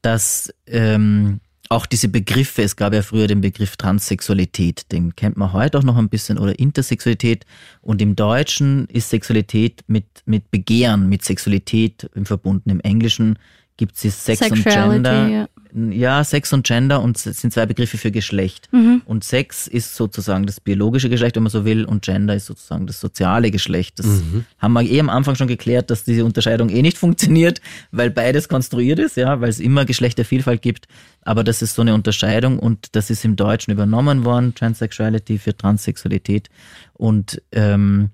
[0.01, 1.41] dass ähm,
[1.73, 5.83] auch diese Begriffe, es gab ja früher den Begriff Transsexualität, den kennt man heute auch
[5.83, 7.47] noch ein bisschen, oder Intersexualität.
[7.81, 12.71] Und im Deutschen ist Sexualität mit, mit Begehren, mit Sexualität Verbunden.
[12.71, 13.39] Im Englischen
[13.77, 15.29] gibt es Sex und Gender.
[15.29, 15.49] Ja.
[15.91, 16.25] ja.
[16.25, 18.69] Sex und Gender und es sind zwei Begriffe für Geschlecht.
[18.73, 19.03] Mhm.
[19.05, 22.87] Und Sex ist sozusagen das biologische Geschlecht, wenn man so will, und Gender ist sozusagen
[22.87, 23.99] das soziale Geschlecht.
[23.99, 24.45] Das mhm.
[24.59, 27.61] haben wir eh am Anfang schon geklärt, dass diese Unterscheidung eh nicht funktioniert,
[27.91, 30.87] weil beides konstruiert ist, ja, weil es immer Geschlechtervielfalt gibt.
[31.23, 35.57] Aber das ist so eine Unterscheidung und das ist im Deutschen übernommen worden, Transsexuality für
[35.57, 36.51] Transsexualität.
[36.95, 38.11] Und ähm,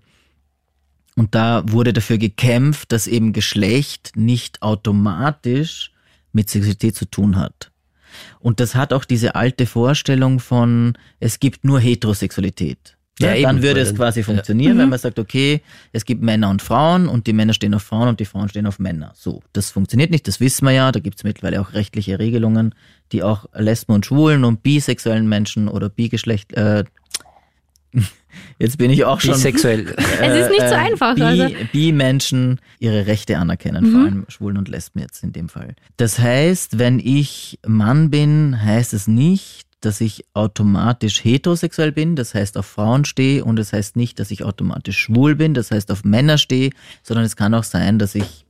[1.18, 5.90] und da wurde dafür gekämpft, dass eben Geschlecht nicht automatisch
[6.32, 7.72] mit Sexualität zu tun hat.
[8.38, 12.96] Und das hat auch diese alte Vorstellung von, es gibt nur Heterosexualität.
[13.18, 14.82] Ja, ja, dann würde es quasi funktionieren, ja.
[14.84, 15.60] wenn man sagt, okay,
[15.90, 18.68] es gibt Männer und Frauen und die Männer stehen auf Frauen und die Frauen stehen
[18.68, 19.10] auf Männer.
[19.16, 20.92] So, das funktioniert nicht, das wissen wir ja.
[20.92, 22.76] Da gibt es mittlerweile auch rechtliche Regelungen,
[23.10, 26.84] die auch Lesben und Schwulen und bisexuellen Menschen oder Bigeschlecht, äh,
[28.58, 29.34] Jetzt bin ich auch schon.
[29.34, 29.88] Bisexuell.
[29.88, 31.14] Äh, es ist nicht so äh, einfach.
[31.14, 31.48] Bi, also.
[31.72, 33.92] Bi-Menschen ihre Rechte anerkennen, mhm.
[33.92, 35.74] vor allem Schwulen und Lesben jetzt in dem Fall.
[35.96, 42.34] Das heißt, wenn ich Mann bin, heißt es nicht, dass ich automatisch heterosexuell bin, das
[42.34, 45.70] heißt auf Frauen stehe und es das heißt nicht, dass ich automatisch schwul bin, das
[45.70, 46.70] heißt auf Männer stehe,
[47.02, 48.44] sondern es kann auch sein, dass ich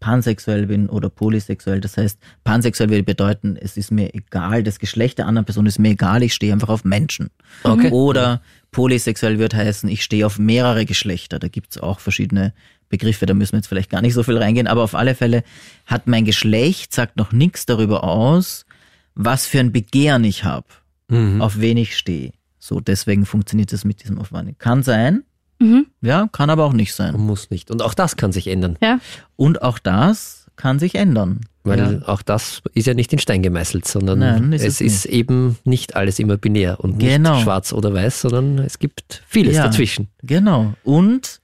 [0.00, 1.80] pansexuell bin oder polysexuell.
[1.80, 5.78] Das heißt, pansexuell würde bedeuten, es ist mir egal, das Geschlecht der anderen Person ist
[5.78, 7.30] mir egal, ich stehe einfach auf Menschen.
[7.62, 7.90] Okay.
[7.90, 8.40] Oder
[8.72, 11.38] polysexuell wird heißen, ich stehe auf mehrere Geschlechter.
[11.38, 12.52] Da gibt's auch verschiedene
[12.88, 15.44] Begriffe, da müssen wir jetzt vielleicht gar nicht so viel reingehen, aber auf alle Fälle
[15.86, 18.66] hat mein Geschlecht, sagt noch nichts darüber aus,
[19.14, 20.66] was für ein Begehren ich habe,
[21.08, 21.40] mhm.
[21.40, 22.32] auf wen ich stehe.
[22.58, 24.58] So, deswegen funktioniert das mit diesem Aufwand.
[24.58, 25.22] Kann sein,
[25.60, 25.86] Mhm.
[26.00, 27.14] Ja, kann aber auch nicht sein.
[27.16, 27.70] muss nicht.
[27.70, 28.76] Und auch das kann sich ändern.
[28.82, 28.98] Ja.
[29.36, 31.40] Und auch das kann sich ändern.
[31.62, 32.08] Weil ja.
[32.08, 35.58] auch das ist ja nicht in Stein gemeißelt, sondern Nein, ist es, es ist eben
[35.64, 37.34] nicht alles immer binär und genau.
[37.34, 40.08] nicht schwarz oder weiß, sondern es gibt vieles ja, dazwischen.
[40.22, 40.72] Genau.
[40.82, 41.40] Und,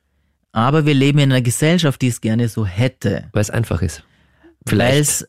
[0.52, 3.24] aber wir leben in einer Gesellschaft, die es gerne so hätte.
[3.32, 4.04] Weil es einfach ist.
[4.70, 5.26] Weil es äh,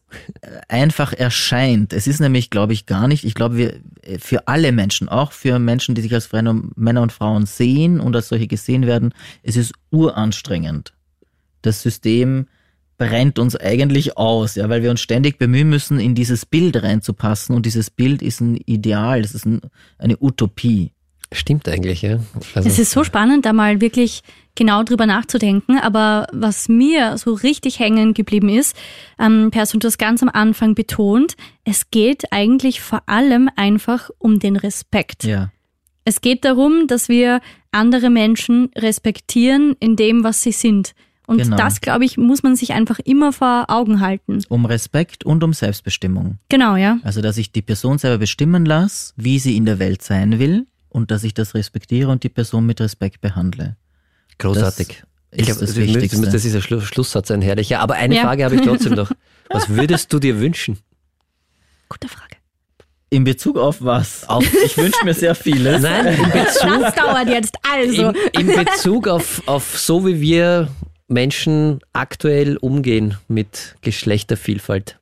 [0.67, 1.93] einfach erscheint.
[1.93, 3.23] Es ist nämlich, glaube ich, gar nicht.
[3.23, 3.79] Ich glaube, wir
[4.19, 8.29] für alle Menschen, auch für Menschen, die sich als Männer und Frauen sehen und als
[8.29, 9.13] solche gesehen werden,
[9.43, 10.93] es ist uranstrengend.
[11.61, 12.47] Das System
[12.97, 17.55] brennt uns eigentlich aus, ja, weil wir uns ständig bemühen müssen, in dieses Bild reinzupassen
[17.55, 19.61] und dieses Bild ist ein Ideal, es ist ein,
[19.99, 20.91] eine Utopie.
[21.31, 22.19] Stimmt eigentlich, ja.
[22.55, 24.23] Also, es ist so spannend, da mal wirklich
[24.57, 25.79] genau drüber nachzudenken.
[25.79, 28.75] Aber was mir so richtig hängen geblieben ist,
[29.17, 34.57] ähm, Person das ganz am Anfang betont, es geht eigentlich vor allem einfach um den
[34.57, 35.23] Respekt.
[35.23, 35.51] Ja.
[36.03, 37.39] Es geht darum, dass wir
[37.71, 40.93] andere Menschen respektieren in dem, was sie sind.
[41.27, 41.57] Und genau.
[41.57, 44.41] das, glaube ich, muss man sich einfach immer vor Augen halten.
[44.47, 46.39] Um Respekt und um Selbstbestimmung.
[46.47, 46.99] Genau, ja.
[47.03, 50.65] Also, dass ich die Person selber bestimmen lasse, wie sie in der Welt sein will
[50.87, 53.75] und dass ich das respektiere und die Person mit Respekt behandle.
[54.39, 54.87] Großartig.
[54.87, 57.79] Das ich glaube, das, das, das, ist ein Schlusssatz, ein herrlicher.
[57.79, 58.21] Aber eine ja.
[58.23, 59.11] Frage habe ich trotzdem noch.
[59.49, 60.79] Was würdest du dir wünschen?
[61.89, 62.35] Gute Frage.
[63.09, 64.27] In Bezug auf was?
[64.27, 65.81] Auf ich wünsche mir sehr vieles.
[65.81, 66.81] Nein, in Bezug.
[66.81, 68.09] Das dauert jetzt also.
[68.33, 70.67] In, in Bezug auf, auf so wie wir
[71.07, 74.99] Menschen aktuell umgehen mit Geschlechtervielfalt?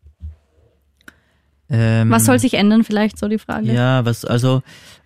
[1.70, 3.74] Ähm, was soll sich ändern, vielleicht so die Frage?
[3.74, 4.62] Ja, was, also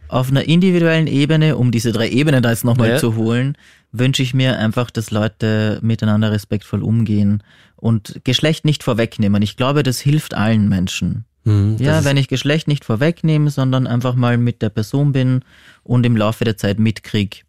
[0.09, 2.97] auf einer individuellen Ebene, um diese drei Ebenen da jetzt nochmal ja.
[2.97, 3.57] zu holen,
[3.91, 7.43] wünsche ich mir einfach, dass Leute miteinander respektvoll umgehen
[7.75, 9.41] und Geschlecht nicht vorwegnehmen.
[9.41, 11.25] Ich glaube, das hilft allen Menschen.
[11.45, 15.41] Hm, ja, wenn ich Geschlecht nicht vorwegnehme, sondern einfach mal mit der Person bin
[15.83, 17.45] und im Laufe der Zeit mitkrieg,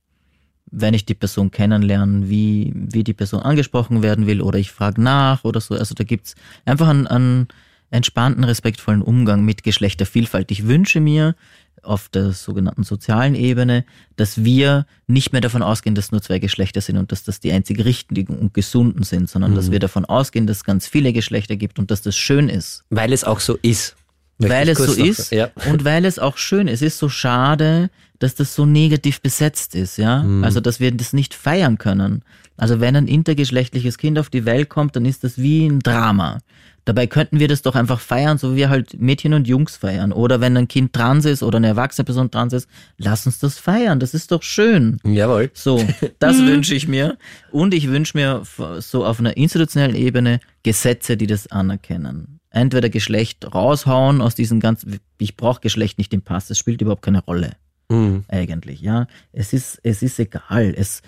[0.71, 5.03] wenn ich die Person kennenlerne, wie, wie die Person angesprochen werden will oder ich frage
[5.03, 5.75] nach oder so.
[5.75, 7.49] Also da gibt's einfach einen, einen
[7.91, 10.51] entspannten, respektvollen Umgang mit Geschlechtervielfalt.
[10.51, 11.35] Ich wünsche mir
[11.83, 13.85] auf der sogenannten sozialen Ebene,
[14.17, 17.53] dass wir nicht mehr davon ausgehen, dass nur zwei Geschlechter sind und dass das die
[17.53, 19.57] einzig richtigen und gesunden sind, sondern mhm.
[19.57, 22.85] dass wir davon ausgehen, dass es ganz viele Geschlechter gibt und dass das schön ist.
[22.91, 23.97] Weil es auch so ist.
[24.39, 25.51] Weil es so ist ja.
[25.69, 26.81] und weil es auch schön ist.
[26.81, 30.23] Es ist so schade, dass das so negativ besetzt ist, ja.
[30.23, 30.45] Mhm.
[30.45, 32.23] Also, dass wir das nicht feiern können.
[32.57, 36.39] Also, wenn ein intergeschlechtliches Kind auf die Welt kommt, dann ist das wie ein Drama.
[36.85, 40.13] Dabei könnten wir das doch einfach feiern, so wie wir halt Mädchen und Jungs feiern.
[40.13, 42.69] Oder wenn ein Kind trans ist oder eine erwachsene Person trans ist,
[42.99, 44.01] lass uns das feiern.
[44.01, 44.99] Das ist doch schön.
[45.05, 45.51] Jawohl.
[45.55, 45.85] So,
[46.19, 47.19] das wünsche ich mir.
[47.51, 48.43] Und ich wünsche mir
[48.79, 54.99] so auf einer institutionellen Ebene Gesetze, die das anerkennen entweder Geschlecht raushauen aus diesen ganzen,
[55.19, 57.53] ich brauche Geschlecht nicht im Pass, das spielt überhaupt keine Rolle.
[57.89, 58.25] Mhm.
[58.29, 59.07] Eigentlich, ja.
[59.33, 60.75] Es ist, es ist egal.
[60.77, 61.03] Es,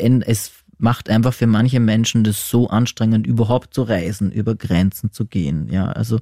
[0.00, 5.26] es macht einfach für manche Menschen das so anstrengend, überhaupt zu reisen, über Grenzen zu
[5.26, 5.86] gehen, ja.
[5.86, 6.20] Also,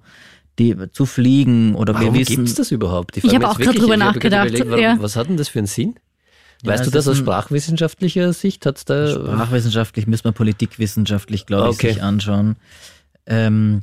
[0.59, 2.37] die, zu fliegen oder Warum wir wissen.
[2.37, 3.17] Gibt's das überhaupt?
[3.17, 4.49] Ich, ich habe auch gerade drüber nachgedacht.
[4.49, 4.97] Überlegt, ja.
[4.99, 5.97] Was hat denn das für einen Sinn?
[6.65, 8.65] Weißt ja, du das aus sprachwissenschaftlicher Sicht?
[8.65, 11.93] Hat's da Sprachwissenschaftlich müssen wir politikwissenschaftlich, glaube ich, okay.
[11.93, 12.57] sich anschauen.
[13.27, 13.83] Ähm,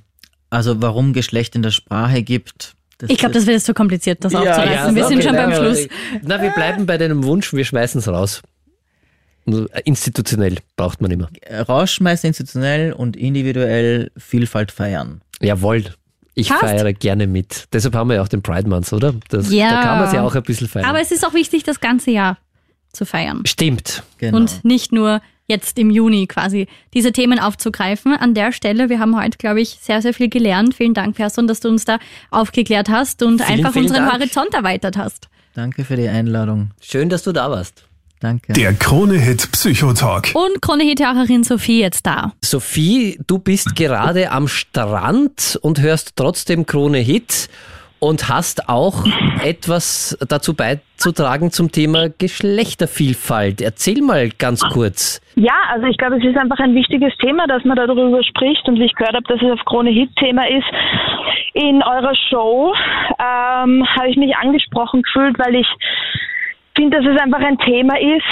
[0.49, 2.73] also warum Geschlecht in der Sprache gibt.
[3.07, 4.89] ich glaube, das wird jetzt zu kompliziert, das ja, aufzureißen.
[4.89, 5.87] Ja, wir sind okay, schon beim Schluss.
[6.23, 8.41] Na, wir bleiben bei deinem Wunsch, wir schmeißen es raus.
[9.83, 11.29] Institutionell braucht man immer.
[11.67, 15.21] Rausschmeißen institutionell und individuell Vielfalt feiern.
[15.41, 15.85] Jawohl.
[16.35, 16.61] Ich Passt.
[16.61, 17.67] feiere gerne mit.
[17.73, 19.13] Deshalb haben wir ja auch den Pride Month, oder?
[19.29, 19.69] Das, ja.
[19.69, 20.85] Da kann man es ja auch ein bisschen feiern.
[20.85, 22.37] Aber es ist auch wichtig, das ganze Jahr
[22.91, 23.43] zu feiern.
[23.45, 24.03] Stimmt.
[24.17, 24.37] Genau.
[24.37, 28.13] Und nicht nur jetzt im Juni quasi diese Themen aufzugreifen.
[28.13, 30.73] An der Stelle, wir haben heute, glaube ich, sehr, sehr viel gelernt.
[30.73, 31.99] Vielen Dank, Person, dass du uns da
[32.31, 34.13] aufgeklärt hast und vielen, einfach vielen unseren Dank.
[34.13, 35.29] Horizont erweitert hast.
[35.53, 36.71] Danke für die Einladung.
[36.81, 37.85] Schön, dass du da warst.
[38.23, 38.53] Danke.
[38.53, 40.31] Der Krone-Hit Psychotalk.
[40.33, 42.31] Und Krone-Hit-Hörerin Sophie jetzt da.
[42.41, 47.49] Sophie, du bist gerade am Strand und hörst trotzdem Krone-Hit
[47.99, 49.03] und hast auch
[49.43, 53.59] etwas dazu beizutragen zum Thema Geschlechtervielfalt.
[53.59, 55.19] Erzähl mal ganz kurz.
[55.35, 58.79] Ja, also ich glaube, es ist einfach ein wichtiges Thema, dass man darüber spricht und
[58.79, 60.67] wie ich gehört habe, dass es auf Krone Hit Thema ist.
[61.55, 62.73] In eurer Show
[63.19, 65.67] ähm, habe ich mich angesprochen gefühlt, weil ich
[66.75, 68.25] finde, dass es einfach ein Thema ist,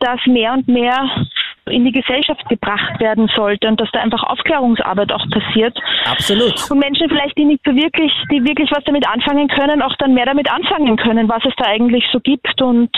[0.00, 1.26] das mehr und mehr
[1.68, 5.76] in die Gesellschaft gebracht werden sollte und dass da einfach Aufklärungsarbeit auch passiert.
[6.04, 6.70] Absolut.
[6.70, 10.14] Und Menschen vielleicht, die nicht so wirklich, die wirklich was damit anfangen können, auch dann
[10.14, 12.90] mehr damit anfangen können, was es da eigentlich so gibt und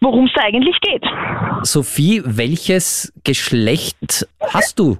[0.00, 1.04] worum es da eigentlich geht.
[1.62, 4.98] Sophie, welches Geschlecht hast du?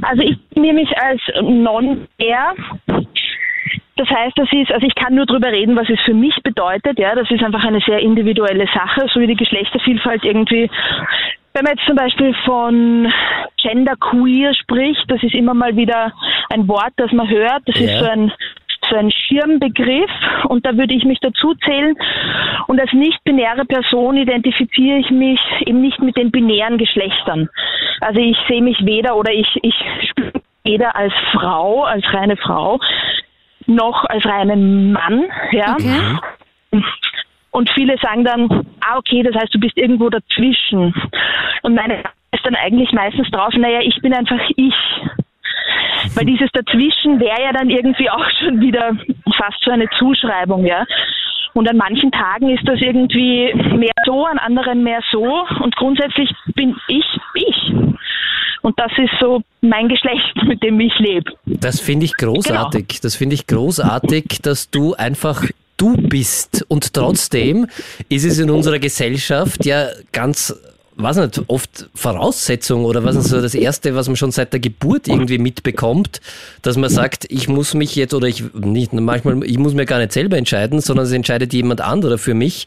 [0.00, 2.54] Also ich nehme mich als non-air
[3.96, 6.98] das heißt, das ist, also ich kann nur darüber reden, was es für mich bedeutet.
[6.98, 10.70] Ja, das ist einfach eine sehr individuelle Sache, so wie die Geschlechtervielfalt irgendwie
[11.54, 13.12] Wenn man jetzt zum Beispiel von
[13.58, 16.12] Genderqueer spricht, das ist immer mal wieder
[16.48, 17.62] ein Wort, das man hört.
[17.66, 17.86] Das ja.
[17.86, 18.32] ist so ein
[18.90, 20.10] so ein Schirmbegriff
[20.48, 21.94] und da würde ich mich dazu zählen.
[22.66, 27.48] Und als nicht-binäre Person identifiziere ich mich eben nicht mit den binären Geschlechtern.
[28.00, 29.74] Also ich sehe mich weder oder ich, ich
[30.10, 30.32] spüre
[30.64, 32.80] weder als Frau, als reine Frau,
[33.66, 35.24] noch als reinen Mann.
[35.52, 35.74] Ja.
[35.74, 36.82] Okay.
[37.50, 38.48] Und viele sagen dann,
[38.80, 40.94] ah okay, das heißt, du bist irgendwo dazwischen.
[41.62, 42.02] Und meine
[42.32, 44.74] ist dann eigentlich meistens drauf, naja, ich bin einfach ich.
[46.14, 48.96] Weil dieses Dazwischen wäre ja dann irgendwie auch schon wieder
[49.36, 50.84] fast so eine Zuschreibung, ja.
[51.54, 55.44] Und an manchen Tagen ist das irgendwie mehr so, an anderen mehr so.
[55.62, 57.72] Und grundsätzlich bin ich ich.
[58.62, 61.32] Und das ist so mein Geschlecht, mit dem ich lebe.
[61.44, 62.88] Das finde ich großartig.
[62.88, 63.00] Genau.
[63.02, 65.44] Das finde ich großartig, dass du einfach
[65.76, 66.64] du bist.
[66.68, 67.66] Und trotzdem
[68.08, 70.54] ist es in unserer Gesellschaft ja ganz
[70.96, 74.60] weiß nicht, oft Voraussetzung oder was ist so das Erste, was man schon seit der
[74.60, 76.20] Geburt irgendwie mitbekommt,
[76.62, 79.98] dass man sagt, ich muss mich jetzt oder ich nicht manchmal, ich muss mir gar
[79.98, 82.66] nicht selber entscheiden, sondern es entscheidet jemand anderer für mich.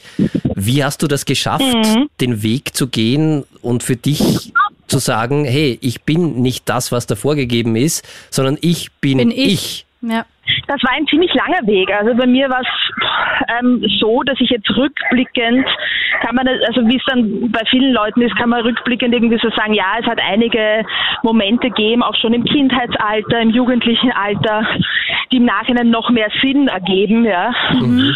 [0.55, 2.09] Wie hast du das geschafft, mhm.
[2.21, 4.53] den Weg zu gehen und für dich
[4.87, 9.31] zu sagen, hey, ich bin nicht das, was da vorgegeben ist, sondern ich bin, bin
[9.31, 9.37] ich.
[9.37, 9.85] ich.
[10.01, 10.25] Ja.
[10.67, 11.91] Das war ein ziemlich langer Weg.
[11.91, 15.67] Also bei mir war es ähm, so, dass ich jetzt rückblickend
[16.21, 19.49] kann man, also wie es dann bei vielen Leuten ist, kann man rückblickend irgendwie so
[19.49, 20.85] sagen, ja, es hat einige
[21.23, 24.67] Momente gegeben, auch schon im Kindheitsalter, im jugendlichen Alter,
[25.31, 27.53] die im Nachhinein noch mehr Sinn ergeben, ja.
[27.73, 28.15] Mhm.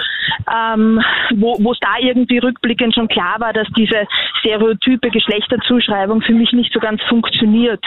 [0.52, 1.02] Ähm,
[1.36, 4.08] wo es da irgendwie rückblickend schon klar war, dass diese
[4.40, 7.84] stereotype Geschlechterzuschreibung für mich nicht so ganz funktioniert.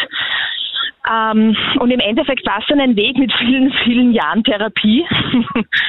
[1.11, 5.05] Ähm, und im Endeffekt war es dann ein Weg mit vielen, vielen Jahren Therapie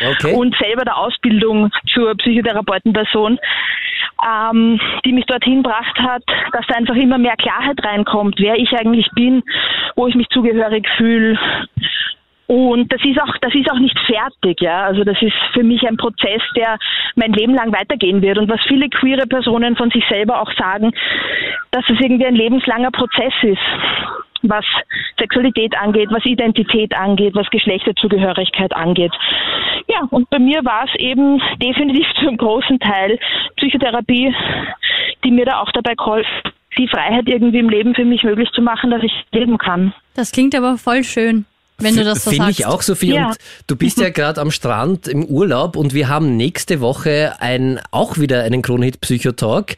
[0.10, 0.34] okay.
[0.36, 3.38] und selber der Ausbildung zur Psychotherapeutenperson,
[4.28, 8.72] ähm, die mich dorthin gebracht hat, dass da einfach immer mehr Klarheit reinkommt, wer ich
[8.74, 9.44] eigentlich bin,
[9.96, 11.38] wo ich mich zugehörig fühle.
[12.48, 14.84] Und das ist auch, das ist auch nicht fertig, ja.
[14.84, 16.78] Also das ist für mich ein Prozess, der
[17.16, 18.38] mein Leben lang weitergehen wird.
[18.38, 20.92] Und was viele queere Personen von sich selber auch sagen,
[21.72, 23.62] dass es irgendwie ein lebenslanger Prozess ist
[24.44, 24.66] was
[25.18, 29.12] Sexualität angeht, was Identität angeht, was Geschlechterzugehörigkeit angeht.
[29.88, 33.20] Ja, und bei mir war es eben definitiv zum großen Teil
[33.58, 34.34] Psychotherapie,
[35.24, 38.62] die mir da auch dabei geholfen die Freiheit irgendwie im Leben für mich möglich zu
[38.62, 39.94] machen, dass ich leben kann.
[40.16, 41.46] Das klingt aber voll schön.
[41.80, 43.14] Wenn du das so Finde ich auch, Sophie.
[43.14, 43.28] Ja.
[43.28, 43.38] Und
[43.68, 48.18] du bist ja gerade am Strand im Urlaub und wir haben nächste Woche ein, auch
[48.18, 49.76] wieder einen Kronhit Psychotalk.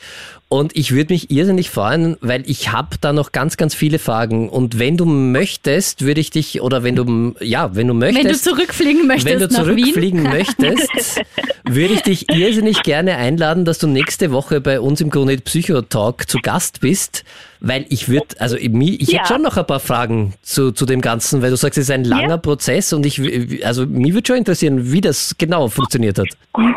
[0.48, 4.48] Und ich würde mich irrsinnig freuen, weil ich habe da noch ganz, ganz viele Fragen.
[4.48, 8.24] Und wenn du möchtest, würde ich dich, oder wenn du, ja, wenn du möchtest.
[8.24, 9.26] Wenn du zurückfliegen möchtest.
[9.26, 11.22] Wenn du zurückfliegen möchtest,
[11.68, 16.30] würde ich dich irrsinnig gerne einladen, dass du nächste Woche bei uns im Kronit Psychotalk
[16.30, 17.24] zu Gast bist.
[17.60, 19.20] Weil ich würde, also ich, ich ja.
[19.20, 21.92] hätte schon noch ein paar Fragen zu, zu dem Ganzen, weil du sagst, es ist
[21.92, 22.38] ein langer ja.
[22.38, 26.28] Prozess und ich, also mich würde schon interessieren, wie das genau funktioniert hat.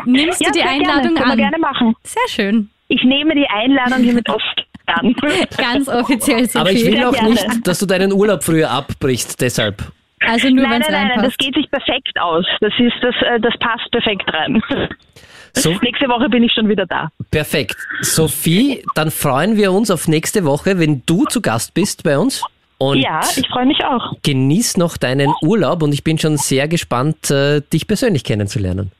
[0.07, 1.31] Nimmst du ja, die Einladung gerne.
[1.33, 1.37] an?
[1.37, 1.93] gerne machen.
[2.03, 2.69] Sehr schön.
[2.89, 5.15] Ich nehme die Einladung hiermit oft an.
[5.57, 6.59] Ganz offiziell, Sophie.
[6.59, 9.83] Aber ich will auch nicht, dass du deinen Urlaub früher abbrichst, deshalb.
[10.21, 12.45] Also nur nein, nein, nein, nein, das geht sich perfekt aus.
[12.59, 14.61] Das ist das, äh, das passt perfekt rein.
[15.53, 17.09] So, nächste Woche bin ich schon wieder da.
[17.31, 17.77] Perfekt.
[18.01, 22.43] Sophie, dann freuen wir uns auf nächste Woche, wenn du zu Gast bist bei uns.
[22.79, 24.13] Und ja, ich freue mich auch.
[24.23, 28.91] Genieß noch deinen Urlaub und ich bin schon sehr gespannt, äh, dich persönlich kennenzulernen.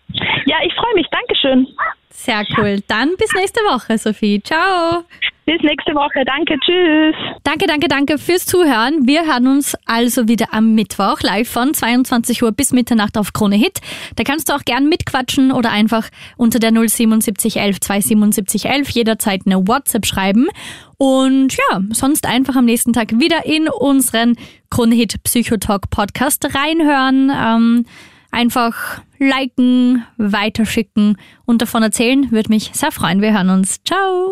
[0.45, 1.07] Ja, ich freue mich.
[1.11, 1.67] Dankeschön.
[2.11, 2.81] Sehr cool.
[2.87, 4.41] Dann bis nächste Woche, Sophie.
[4.43, 5.03] Ciao.
[5.49, 6.23] Bis nächste Woche.
[6.25, 6.59] Danke.
[6.59, 7.15] Tschüss.
[7.43, 9.07] Danke, danke, danke fürs Zuhören.
[9.07, 13.55] Wir hören uns also wieder am Mittwoch live von 22 Uhr bis Mitternacht auf Krone
[13.55, 13.79] Hit.
[14.15, 16.07] Da kannst du auch gern mitquatschen oder einfach
[16.37, 20.49] unter der 07711 27711 jederzeit eine WhatsApp schreiben.
[20.97, 24.35] Und ja, sonst einfach am nächsten Tag wieder in unseren
[24.69, 27.31] Krone Hit Psychotalk Podcast reinhören.
[27.35, 27.85] Ähm,
[28.31, 32.31] einfach liken, weiterschicken und davon erzählen.
[32.31, 33.21] Würde mich sehr freuen.
[33.21, 33.83] Wir hören uns.
[33.83, 34.27] Ciao!